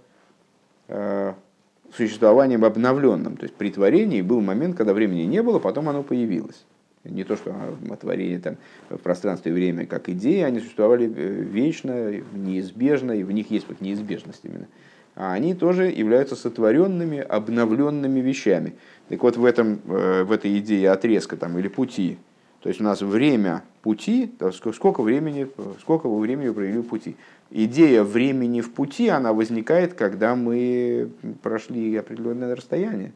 [1.94, 3.36] существованием обновленным.
[3.36, 6.64] То есть при творении был момент, когда времени не было, потом оно появилось.
[7.04, 7.52] Не то, что
[8.00, 8.56] творение там,
[8.88, 13.80] в пространстве и время как идеи, они существовали вечно, неизбежно, и в них есть вот
[13.80, 14.68] неизбежность именно.
[15.14, 18.74] А они тоже являются сотворенными, обновленными вещами.
[19.08, 22.18] Так вот, в, этом, в этой идее отрезка там, или пути,
[22.60, 24.32] то есть у нас время пути,
[24.72, 25.48] сколько времени,
[25.80, 27.16] сколько вы времени провели в пути.
[27.54, 31.10] Идея времени в пути, она возникает, когда мы
[31.42, 33.12] прошли определенное расстояние.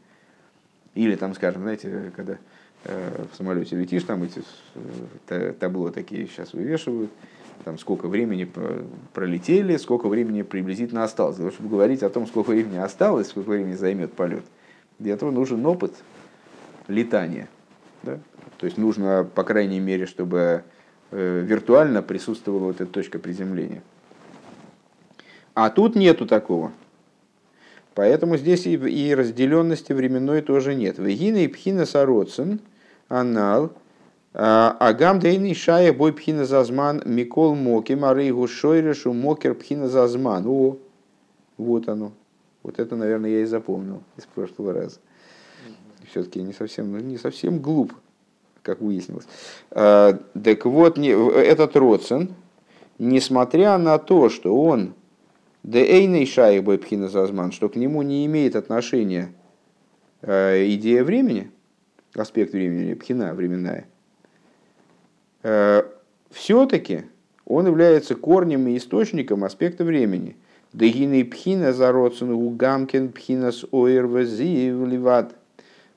[0.95, 2.37] Или там, скажем, знаете, когда
[2.85, 4.43] э, в самолете летишь, там эти
[5.31, 7.11] э, табло такие сейчас вывешивают,
[7.65, 8.47] там сколько времени
[9.15, 11.37] пролетели, сколько времени приблизительно осталось.
[11.37, 14.45] Для того, чтобы говорить о том, сколько времени осталось, сколько времени займет полет,
[14.99, 15.95] для этого нужен опыт
[16.89, 17.49] летания.
[18.03, 18.19] Да?
[18.59, 20.63] То есть нужно, по крайней мере, чтобы
[21.11, 23.83] э, виртуально присутствовала вот эта точка приземления.
[25.57, 26.71] А тут нету такого.
[27.95, 30.99] Поэтому здесь и разделенности временной тоже нет.
[30.99, 32.61] Вегина и пхина сароцин,
[33.09, 33.73] анал,
[34.35, 40.47] а, агам дейный шая бой пхина зазман микол моки марейгу шойрешу мокер пхина зазман.
[40.47, 40.77] О,
[41.57, 42.13] вот оно.
[42.63, 44.99] Вот это, наверное, я и запомнил из прошлого раза.
[46.11, 47.95] Все-таки не совсем, ну, не совсем глуп
[48.61, 49.27] как выяснилось.
[49.71, 52.35] А, так вот, этот Родсен,
[52.99, 54.93] несмотря на то, что он
[55.67, 59.33] Дейней шайх бойпхина зазман, что к нему не имеет отношения
[60.23, 61.51] а, идея времени,
[62.15, 63.87] аспект времени, пхина временная,
[65.43, 65.87] а,
[66.31, 67.03] все-таки
[67.45, 70.37] он является корнем и источником аспекта времени.
[70.73, 73.65] Дегины пхина за у гамкин пхина с
[74.87, 75.35] ливат.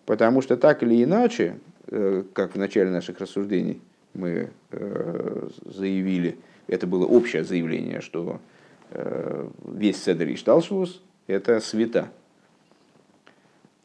[0.06, 1.56] Потому что так или иначе,
[1.92, 3.82] Э, как в начале наших рассуждений
[4.14, 8.59] мы э, заявили, это было общее заявление, что э,
[8.92, 12.10] весь Седер и Шталшвус– это света.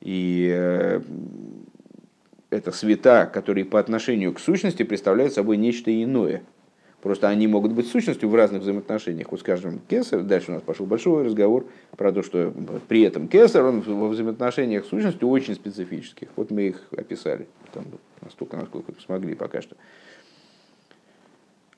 [0.00, 0.46] И
[2.50, 6.42] это света, которые по отношению к сущности представляют собой нечто иное–
[7.04, 9.30] Просто они могут быть сущностью в разных взаимоотношениях.
[9.30, 11.66] Вот скажем, Кесар, дальше у нас пошел большой разговор
[11.98, 12.50] про то, что
[12.88, 16.28] при этом Кесар, он во взаимоотношениях с сущностью очень специфических.
[16.34, 17.84] Вот мы их описали, там,
[18.22, 19.76] настолько, насколько смогли пока что.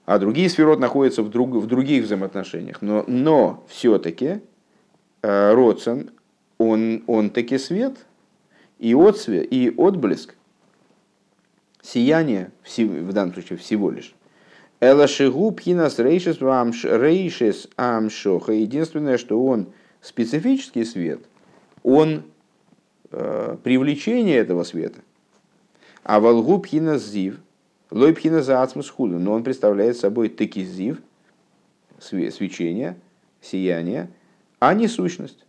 [0.07, 2.81] А другие сферот находятся в, друг, в других взаимоотношениях.
[2.81, 4.41] Но, но все-таки
[5.23, 6.11] э, Родсон,
[6.59, 8.07] он, он таки свет,
[8.79, 10.37] и отсвет, и отблеск,
[11.83, 14.15] сияние, в данном случае всего лишь,
[14.81, 18.53] Элашигу пхинас рейшес амшоха.
[18.53, 19.69] Единственное, что он
[20.01, 21.21] специфический свет,
[21.83, 22.23] он
[23.11, 25.01] э, привлечение этого света.
[26.05, 26.63] А волгу
[26.99, 27.41] зив,
[27.91, 30.99] лой пхинас ацмус худу, но он представляет собой таки зив,
[32.01, 32.97] свечение,
[33.41, 34.09] сияние,
[34.59, 35.45] а не сущность.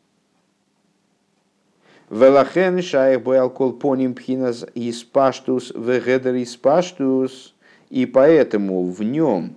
[2.09, 7.53] Велахен шаях бой алкол поним пхинас испаштус вегедер испаштус–
[7.89, 9.55] и поэтому в нем,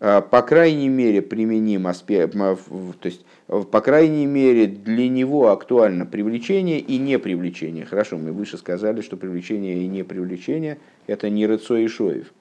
[0.00, 2.58] а, по крайней мере, применим аспект, то
[3.04, 7.84] есть, по крайней мере, для него актуально привлечение и непривлечение.
[7.84, 12.32] Хорошо, мы выше сказали, что привлечение и непривлечение– это не рыцо и шоев.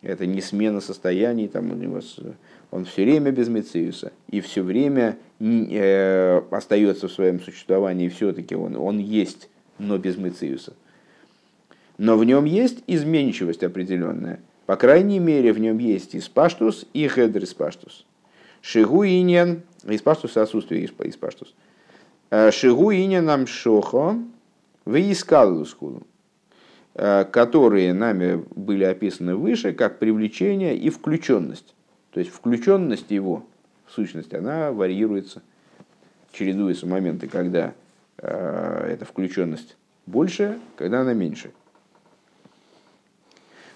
[0.00, 2.00] Это не смена состояний, там у него,
[2.70, 8.76] он все время без Мециуса, и все время э, остается в своем существовании, все-таки он,
[8.76, 10.72] он есть, но без Мециуса
[11.98, 14.40] но в нем есть изменчивость определенная.
[14.66, 18.06] По крайней мере, в нем есть испаштус и хедр испаштус.
[18.62, 21.54] Шигу иньян, испаштус отсутствие испаштус.
[22.30, 24.16] Э, Шигу иньян нам шохо,
[24.84, 25.66] вы искал
[26.94, 31.74] э, которые нами были описаны выше как привлечение и включенность.
[32.12, 33.44] То есть включенность его
[33.86, 35.42] в сущности, она варьируется,
[36.32, 37.74] чередуются моменты, когда
[38.18, 41.50] э, эта включенность больше, когда она меньше.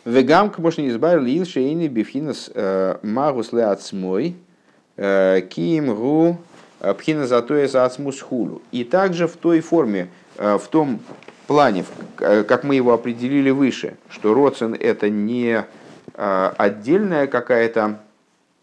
[0.05, 4.37] Вегам, можно избавил лил шейни бифхинас э, магус леацмой,
[4.97, 6.39] э, киим гу
[6.81, 8.63] э, пхина затоя за ацмус хулу.
[8.73, 11.01] И также в той форме, в том
[11.47, 11.87] плане,
[12.17, 15.65] как мы его определили выше, что родсен это не
[16.15, 18.01] отдельная какая-то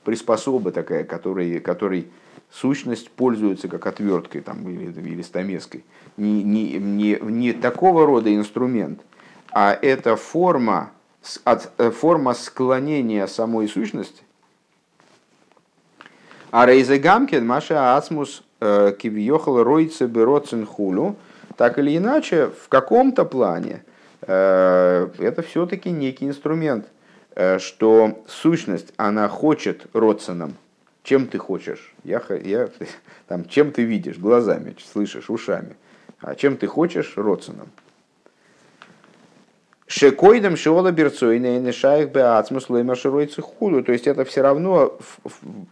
[0.04, 2.08] приспособа такая, которой, которой
[2.52, 5.84] сущность пользуется как отверткой там, или, или стамеской.
[6.18, 9.02] Не, не, не, не такого рода инструмент,
[9.52, 10.92] а это форма,
[11.44, 14.24] от, э, форма склонения самой сущности.
[16.54, 21.16] А Рейзе Гамкин, Маша Ацмус э, Кивьехал Ройце Бероцин Хулю,
[21.58, 23.84] так или иначе, в каком-то плане
[24.22, 26.86] э, это все-таки некий инструмент,
[27.58, 30.54] что сущность, она хочет родственным,
[31.02, 31.92] чем ты хочешь?
[32.04, 32.70] Я, я,
[33.28, 34.20] там, чем ты видишь?
[34.20, 35.76] Глазами, слышишь, ушами.
[36.22, 37.14] А чем ты хочешь?
[37.16, 37.70] Родственным.
[39.88, 43.84] Шекойдам шиола берцойна и нешаих беацмус лойма худу.
[43.84, 45.00] То есть это все равно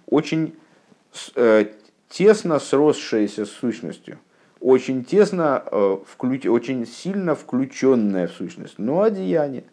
[0.08, 0.61] очень э,
[2.12, 4.20] тесно сросшаяся с сущностью.
[4.60, 8.78] Очень тесно, э, очень сильно включенная в сущность.
[8.78, 9.64] Но одеяние.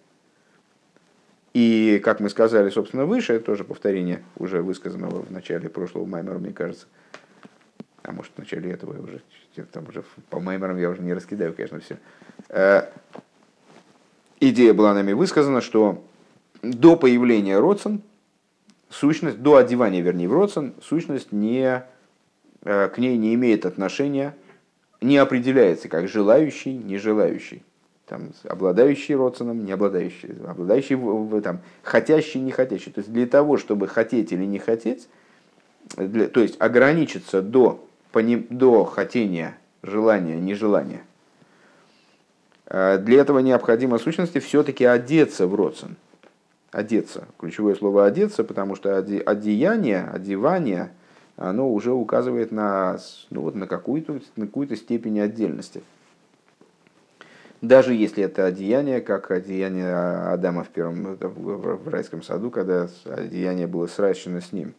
[1.53, 6.39] И, как мы сказали, собственно, выше, это тоже повторение уже высказанного в начале прошлого маймера,
[6.39, 6.87] мне кажется.
[8.03, 9.21] А может, в начале этого я уже,
[9.73, 11.99] там уже по маймерам я уже не раскидаю, конечно, все.
[12.49, 12.85] Э,
[14.41, 16.03] идея была нами высказана, что
[16.63, 18.03] до появления родсон,
[18.91, 21.83] сущность, до одевания, вернее, в родсон, сущность не,
[22.63, 24.35] э, к ней не имеет отношения,
[25.01, 27.63] не определяется как желающий, не желающий.
[28.07, 32.91] Там, обладающий родственным, не обладающий, обладающий, там, хотящий, не хотящий.
[32.91, 35.09] То есть для того, чтобы хотеть или не хотеть,
[35.97, 41.03] для, то есть ограничиться до, до хотения, желания, нежелания,
[42.69, 45.97] Э, для этого необходимо сущности все-таки одеться в родствен.
[46.71, 47.27] Одеться.
[47.39, 50.91] Ключевое слово одеться, потому что одеяние, одевание,
[51.37, 52.99] оно уже указывает на,
[53.31, 55.83] ну, вот, на какую-то какую степень отдельности.
[57.63, 63.87] Даже если это одеяние, как одеяние Адама в первом в райском саду, когда одеяние было
[63.87, 64.75] сращено с ним.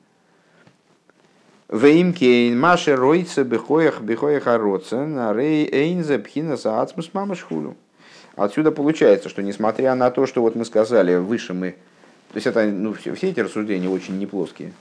[1.69, 7.75] ואם כן מה שרוצה בכוח בכוח הרצון, הרי אין זה בחינת עצמות ממש וכולי.
[8.39, 11.71] Отсюда получается, что несмотря на то, что вот мы сказали, выше мы,
[12.29, 14.71] то есть это, ну, все, все эти рассуждения очень неплоские,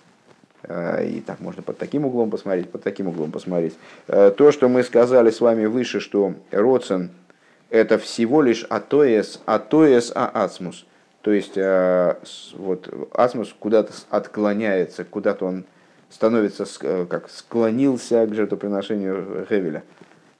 [0.62, 3.74] а, и так можно под таким углом посмотреть, под таким углом посмотреть.
[4.06, 7.10] А, то, что мы сказали с вами выше, что Роцен
[7.68, 10.86] это всего лишь атоес, атоес а ацмус.
[11.22, 12.16] То есть а,
[12.52, 15.64] вот ацмус куда-то отклоняется, куда-то он
[16.10, 16.64] становится,
[17.06, 19.82] как склонился к жертвоприношению Гевеля,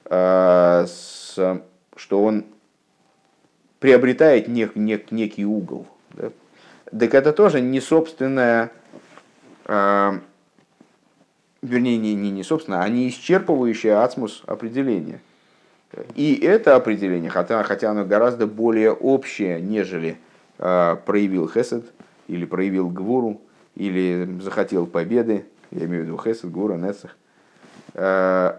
[0.05, 2.45] что он
[3.79, 5.87] приобретает нек, нек, некий угол.
[6.11, 6.31] Да?
[6.97, 8.71] Так это тоже не собственное,
[9.65, 10.11] э,
[11.61, 15.21] вернее, не, не, не собственное, а не исчерпывающее ацмус определение.
[16.15, 20.17] И это определение, хотя, хотя оно гораздо более общее, нежели
[20.59, 21.85] э, проявил Хесед,
[22.27, 23.41] или проявил Гвуру,
[23.75, 27.17] или захотел победы, я имею в виду Хесед, Гвура, Нецех.
[27.93, 28.53] Э,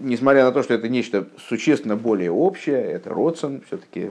[0.00, 4.10] несмотря на то, что это нечто существенно более общее, это Родсон, все-таки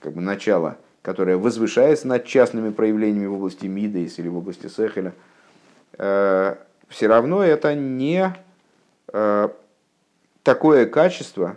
[0.00, 5.14] как бы начало, которое возвышается над частными проявлениями в области Мидейс или в области Сехеля,
[5.98, 6.56] э,
[6.88, 8.34] все равно это не
[9.12, 9.48] э,
[10.42, 11.56] такое качество,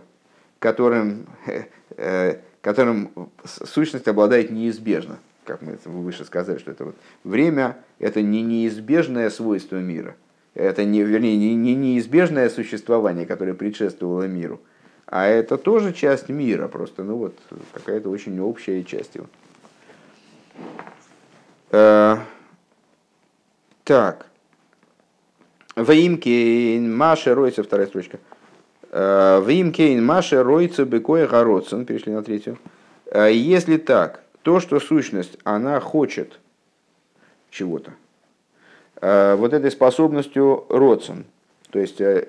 [0.59, 1.27] которым,
[2.61, 3.11] которым
[3.43, 5.17] сущность обладает неизбежно.
[5.43, 6.95] Как мы выше сказали, что это вот
[7.25, 10.15] время– это не неизбежное свойство мира–
[10.53, 14.61] это не, вернее, не, не неизбежное существование, которое предшествовало миру,
[15.05, 17.37] а это тоже часть мира, просто, ну вот,
[17.73, 19.27] какая-то очень общая часть его.
[21.71, 22.17] Э,
[23.83, 24.27] так.
[25.75, 28.19] Ваимкейн Маша Ройца, вторая строчка.
[28.91, 32.59] Э, Ваимкейн Маша Ройца Бекоя Городсон, перешли на третью.
[33.07, 36.39] Э, если так, то, что сущность, она хочет
[37.49, 37.93] чего-то,
[39.03, 41.25] вот этой способностью Родсон,
[41.73, 42.27] то есть э,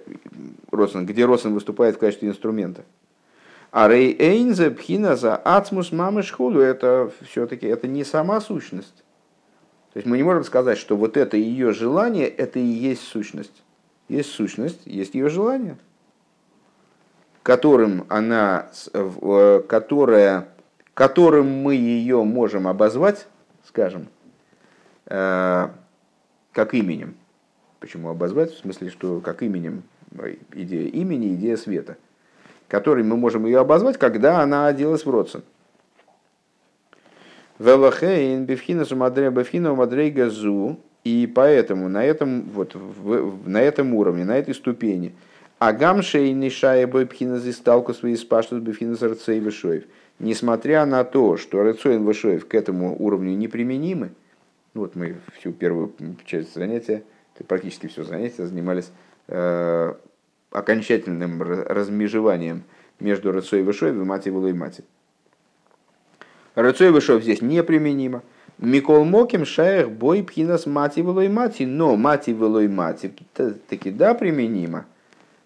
[0.72, 2.83] Родсон, где Родсон выступает в качестве инструмента.
[3.70, 9.05] А Рей Эйнзе Пхина за Ацмус Мамы Шхуду это все-таки это не сама сущность.
[9.93, 13.62] То есть мы не можем сказать, что вот это ее желание, это и есть сущность.
[14.09, 15.77] Есть сущность, есть ее желание,
[17.43, 20.49] которым она, э, которая,
[20.95, 23.27] которым мы ее можем обозвать,
[23.68, 24.09] скажем,
[26.55, 27.17] как именем.
[27.81, 28.53] Почему обозвать?
[28.53, 29.83] В смысле, что как именем,
[30.53, 31.99] идея имени, идея света,
[32.69, 35.43] которой мы можем ее обозвать, когда она оделась в родствен.
[37.59, 40.79] Велахейн бифхина сумадре бифхина мадрейга зу.
[41.05, 45.15] И поэтому на этом, вот, в, на этом уровне, на этой ступени,
[45.59, 49.85] Агам шейни шая бойпхина зисталку свои спаштус бифхина зарцей вышоев.
[50.19, 54.13] Несмотря на то, что рецоин вышоев к этому уровню неприменимы,
[54.75, 55.95] ну, вот мы всю первую
[56.27, 57.05] часть занятия,
[57.47, 58.91] практически все занятие занимались
[59.29, 59.95] э,
[60.51, 62.64] окончательным размежеванием
[62.99, 64.85] между Рыцой и Вышой и Мати и Мати.
[66.57, 68.22] Рыцой и Вышой здесь неприменимо.
[68.59, 73.12] Микол Моким Шаях Бой Пхинас Мати и Мати, но Мати и Мати
[73.68, 74.87] таки да применимо,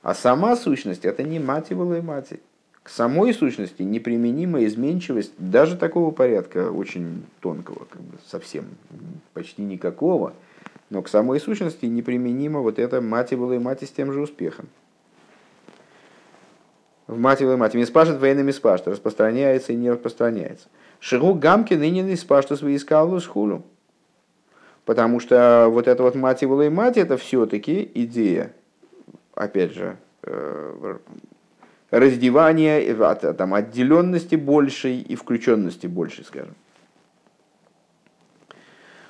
[0.03, 2.41] а сама сущность это не Мати и Мати
[2.89, 8.64] к самой сущности неприменима изменчивость даже такого порядка, очень тонкого, как бы совсем
[9.34, 10.32] почти никакого,
[10.89, 14.70] Но к самой сущности неприменимо вот это мати было и мати с тем же успехом.
[17.07, 17.76] В было и мати.
[17.76, 18.89] Миспашет военными спашет.
[18.89, 20.68] Распространяется и не распространяется.
[20.99, 23.66] Шигу гамки ныне не спашет свои искал хулу.
[24.86, 26.14] Потому что вот это вот
[26.47, 28.51] было и мати, это все-таки идея,
[29.34, 30.97] опять же, э,
[31.91, 32.95] раздевания,
[33.34, 36.55] там, отделенности большей и включенности большей, скажем.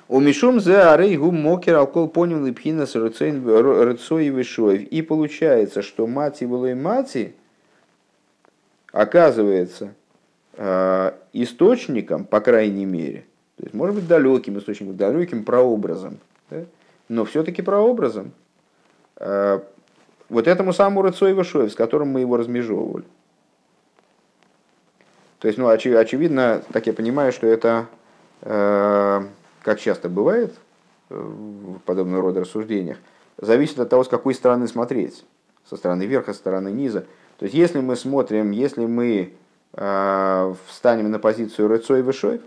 [0.07, 4.81] У Мишум зе арей гум мокер алкол понял липхина с рыцой вишоев.
[4.81, 7.35] И получается, что мати и мати
[8.91, 9.93] оказывается
[10.53, 13.25] э, источником, по крайней мере,
[13.57, 16.17] то есть, может быть, далеким источником, далеким прообразом,
[16.49, 16.65] да?
[17.07, 18.31] но все-таки прообразом
[19.17, 19.59] э,
[20.29, 23.05] вот этому самому Рыцой Вашоев, с которым мы его размежевывали.
[25.39, 27.87] То есть, ну, очи, очевидно, так я понимаю, что это
[28.41, 29.21] э,
[29.63, 30.53] как часто бывает
[31.09, 32.97] э, в подобного рода рассуждениях,
[33.37, 35.25] зависит от того, с какой стороны смотреть.
[35.69, 37.05] Со стороны верха, со стороны низа.
[37.37, 39.33] То есть, если мы смотрим, если мы
[39.73, 42.41] э, встанем на позицию Рыцой Вышоев,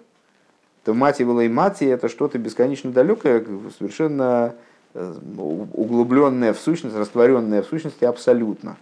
[0.84, 3.44] то мати и мати это что-то бесконечно далекое,
[3.78, 4.54] совершенно
[4.94, 8.76] углубленное в сущность, растворенное в сущности абсолютно.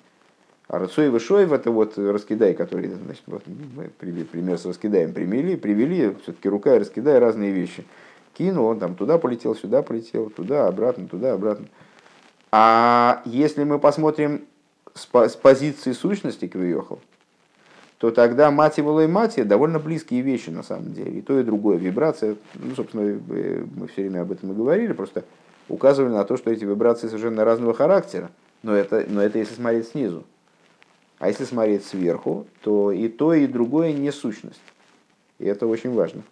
[0.68, 5.56] А Рыцой и Вышоев это вот раскидай, который, значит, вот мы пример с раскидаем привели,
[5.56, 7.84] привели, все-таки рука и раскидай разные вещи
[8.40, 11.66] кинул, он там туда полетел, сюда полетел, туда, обратно, туда, обратно.
[12.50, 14.46] А если мы посмотрим
[14.94, 17.00] с, с позиции сущности Квиохал,
[17.98, 21.18] то тогда мати и мати довольно близкие вещи на самом деле.
[21.18, 21.76] И то, и другое.
[21.76, 25.24] Вибрация, ну, собственно, э, мы все время об этом и говорили, просто
[25.70, 28.30] указывали на то, что эти вибрации совершенно разного характера.
[28.62, 30.24] Но это, но это если смотреть снизу.
[31.18, 34.60] А если смотреть сверху, то и то, и другое не сущность.
[35.38, 36.22] И это очень важно.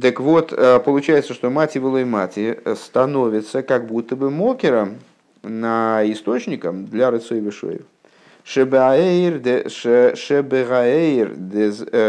[0.00, 4.98] Так вот, э, получается, что мати и мати становится как будто бы мокером
[5.42, 7.82] на источником для рыцой вишоев.
[8.44, 9.70] Шебеаэйр,
[10.16, 11.34] шебеаэйр,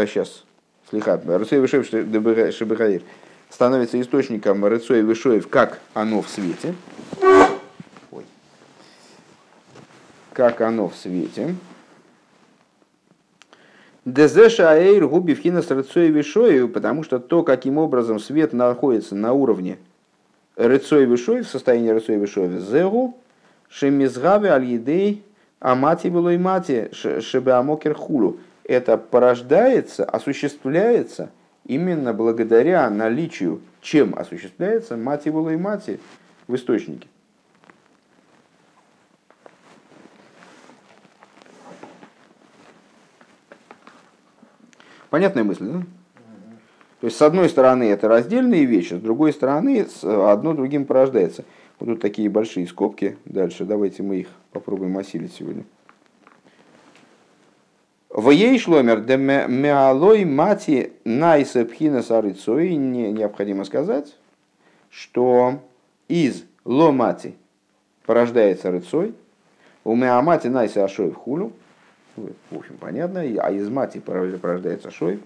[0.06, 3.02] сейчас, э, слегка, рыцой вишоев, шебеаэйр,
[3.50, 6.74] становится источником рыцой вишоев, как оно в свете.
[8.10, 8.24] Ой.
[10.32, 11.54] Как оно в свете.
[14.04, 19.32] Дезеша Аэйр губи вхина с рыцой вишою, потому что то, каким образом свет находится на
[19.32, 19.78] уровне
[20.56, 23.18] рыцой вишой, в состоянии рыцой вишой, зегу,
[23.68, 25.22] шемизгаве аль-едей,
[25.60, 28.38] амати было и мати, шебеамокер хулу.
[28.64, 31.30] Это порождается, осуществляется
[31.68, 36.00] именно благодаря наличию, чем осуществляется мати и мати
[36.48, 37.06] в источнике.
[45.10, 45.82] Понятная мысль, да?
[47.00, 51.44] То есть, с одной стороны, это раздельные вещи, с другой стороны, одно другим порождается.
[51.78, 53.16] Вот тут такие большие скобки.
[53.24, 55.64] Дальше давайте мы их попробуем осилить сегодня.
[58.28, 64.14] В ей шломер де меалой мати найса пхина сарыцой необходимо сказать,
[64.90, 65.62] что
[66.08, 67.36] из ломати
[68.04, 69.14] порождается рыцой,
[69.82, 71.52] у меамати найса ашой в хулю,
[72.16, 73.20] в общем, понятно.
[73.20, 75.20] А из мати порождается шой.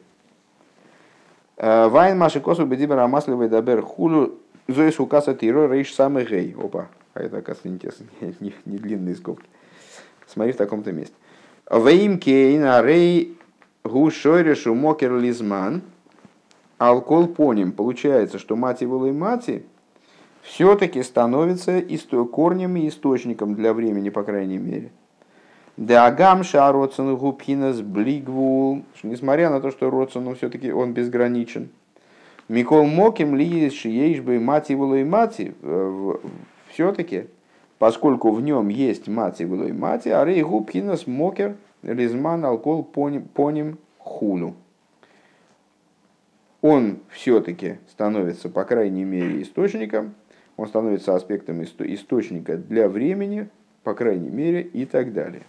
[1.56, 4.38] Э, Вайн маши косу бедибер амасливый дабер хулу
[4.68, 6.54] зоис укаса тиро рейш самый гей.
[6.56, 8.06] Опа, а это, оказывается, интересно,
[8.38, 9.48] не, не длинные скобки.
[10.28, 11.16] Смотри в таком-то месте.
[11.72, 13.38] Вейм кейна рей
[13.82, 15.80] гушойрешу мокер лизман.
[16.76, 17.72] Алкол поним.
[17.72, 19.64] Получается, что мати и мати
[20.42, 21.82] все-таки становится
[22.30, 24.90] корнем и источником для времени, по крайней мере.
[25.78, 28.84] Деагам шароцен губхинас блигвул.
[29.02, 31.70] Несмотря на то, что Роцену все-таки он безграничен.
[32.48, 35.54] Микол Моким ли шиешбы мати было и мати.
[35.62, 36.16] Э,
[36.68, 37.28] все-таки,
[37.82, 44.54] поскольку в нем есть мати и мати, а рей губхинас мокер лизман алкол поним хулу.
[46.60, 50.14] Он все-таки становится, по крайней мере, источником,
[50.56, 53.48] он становится аспектом источника для времени,
[53.82, 55.42] по крайней мере, и так далее.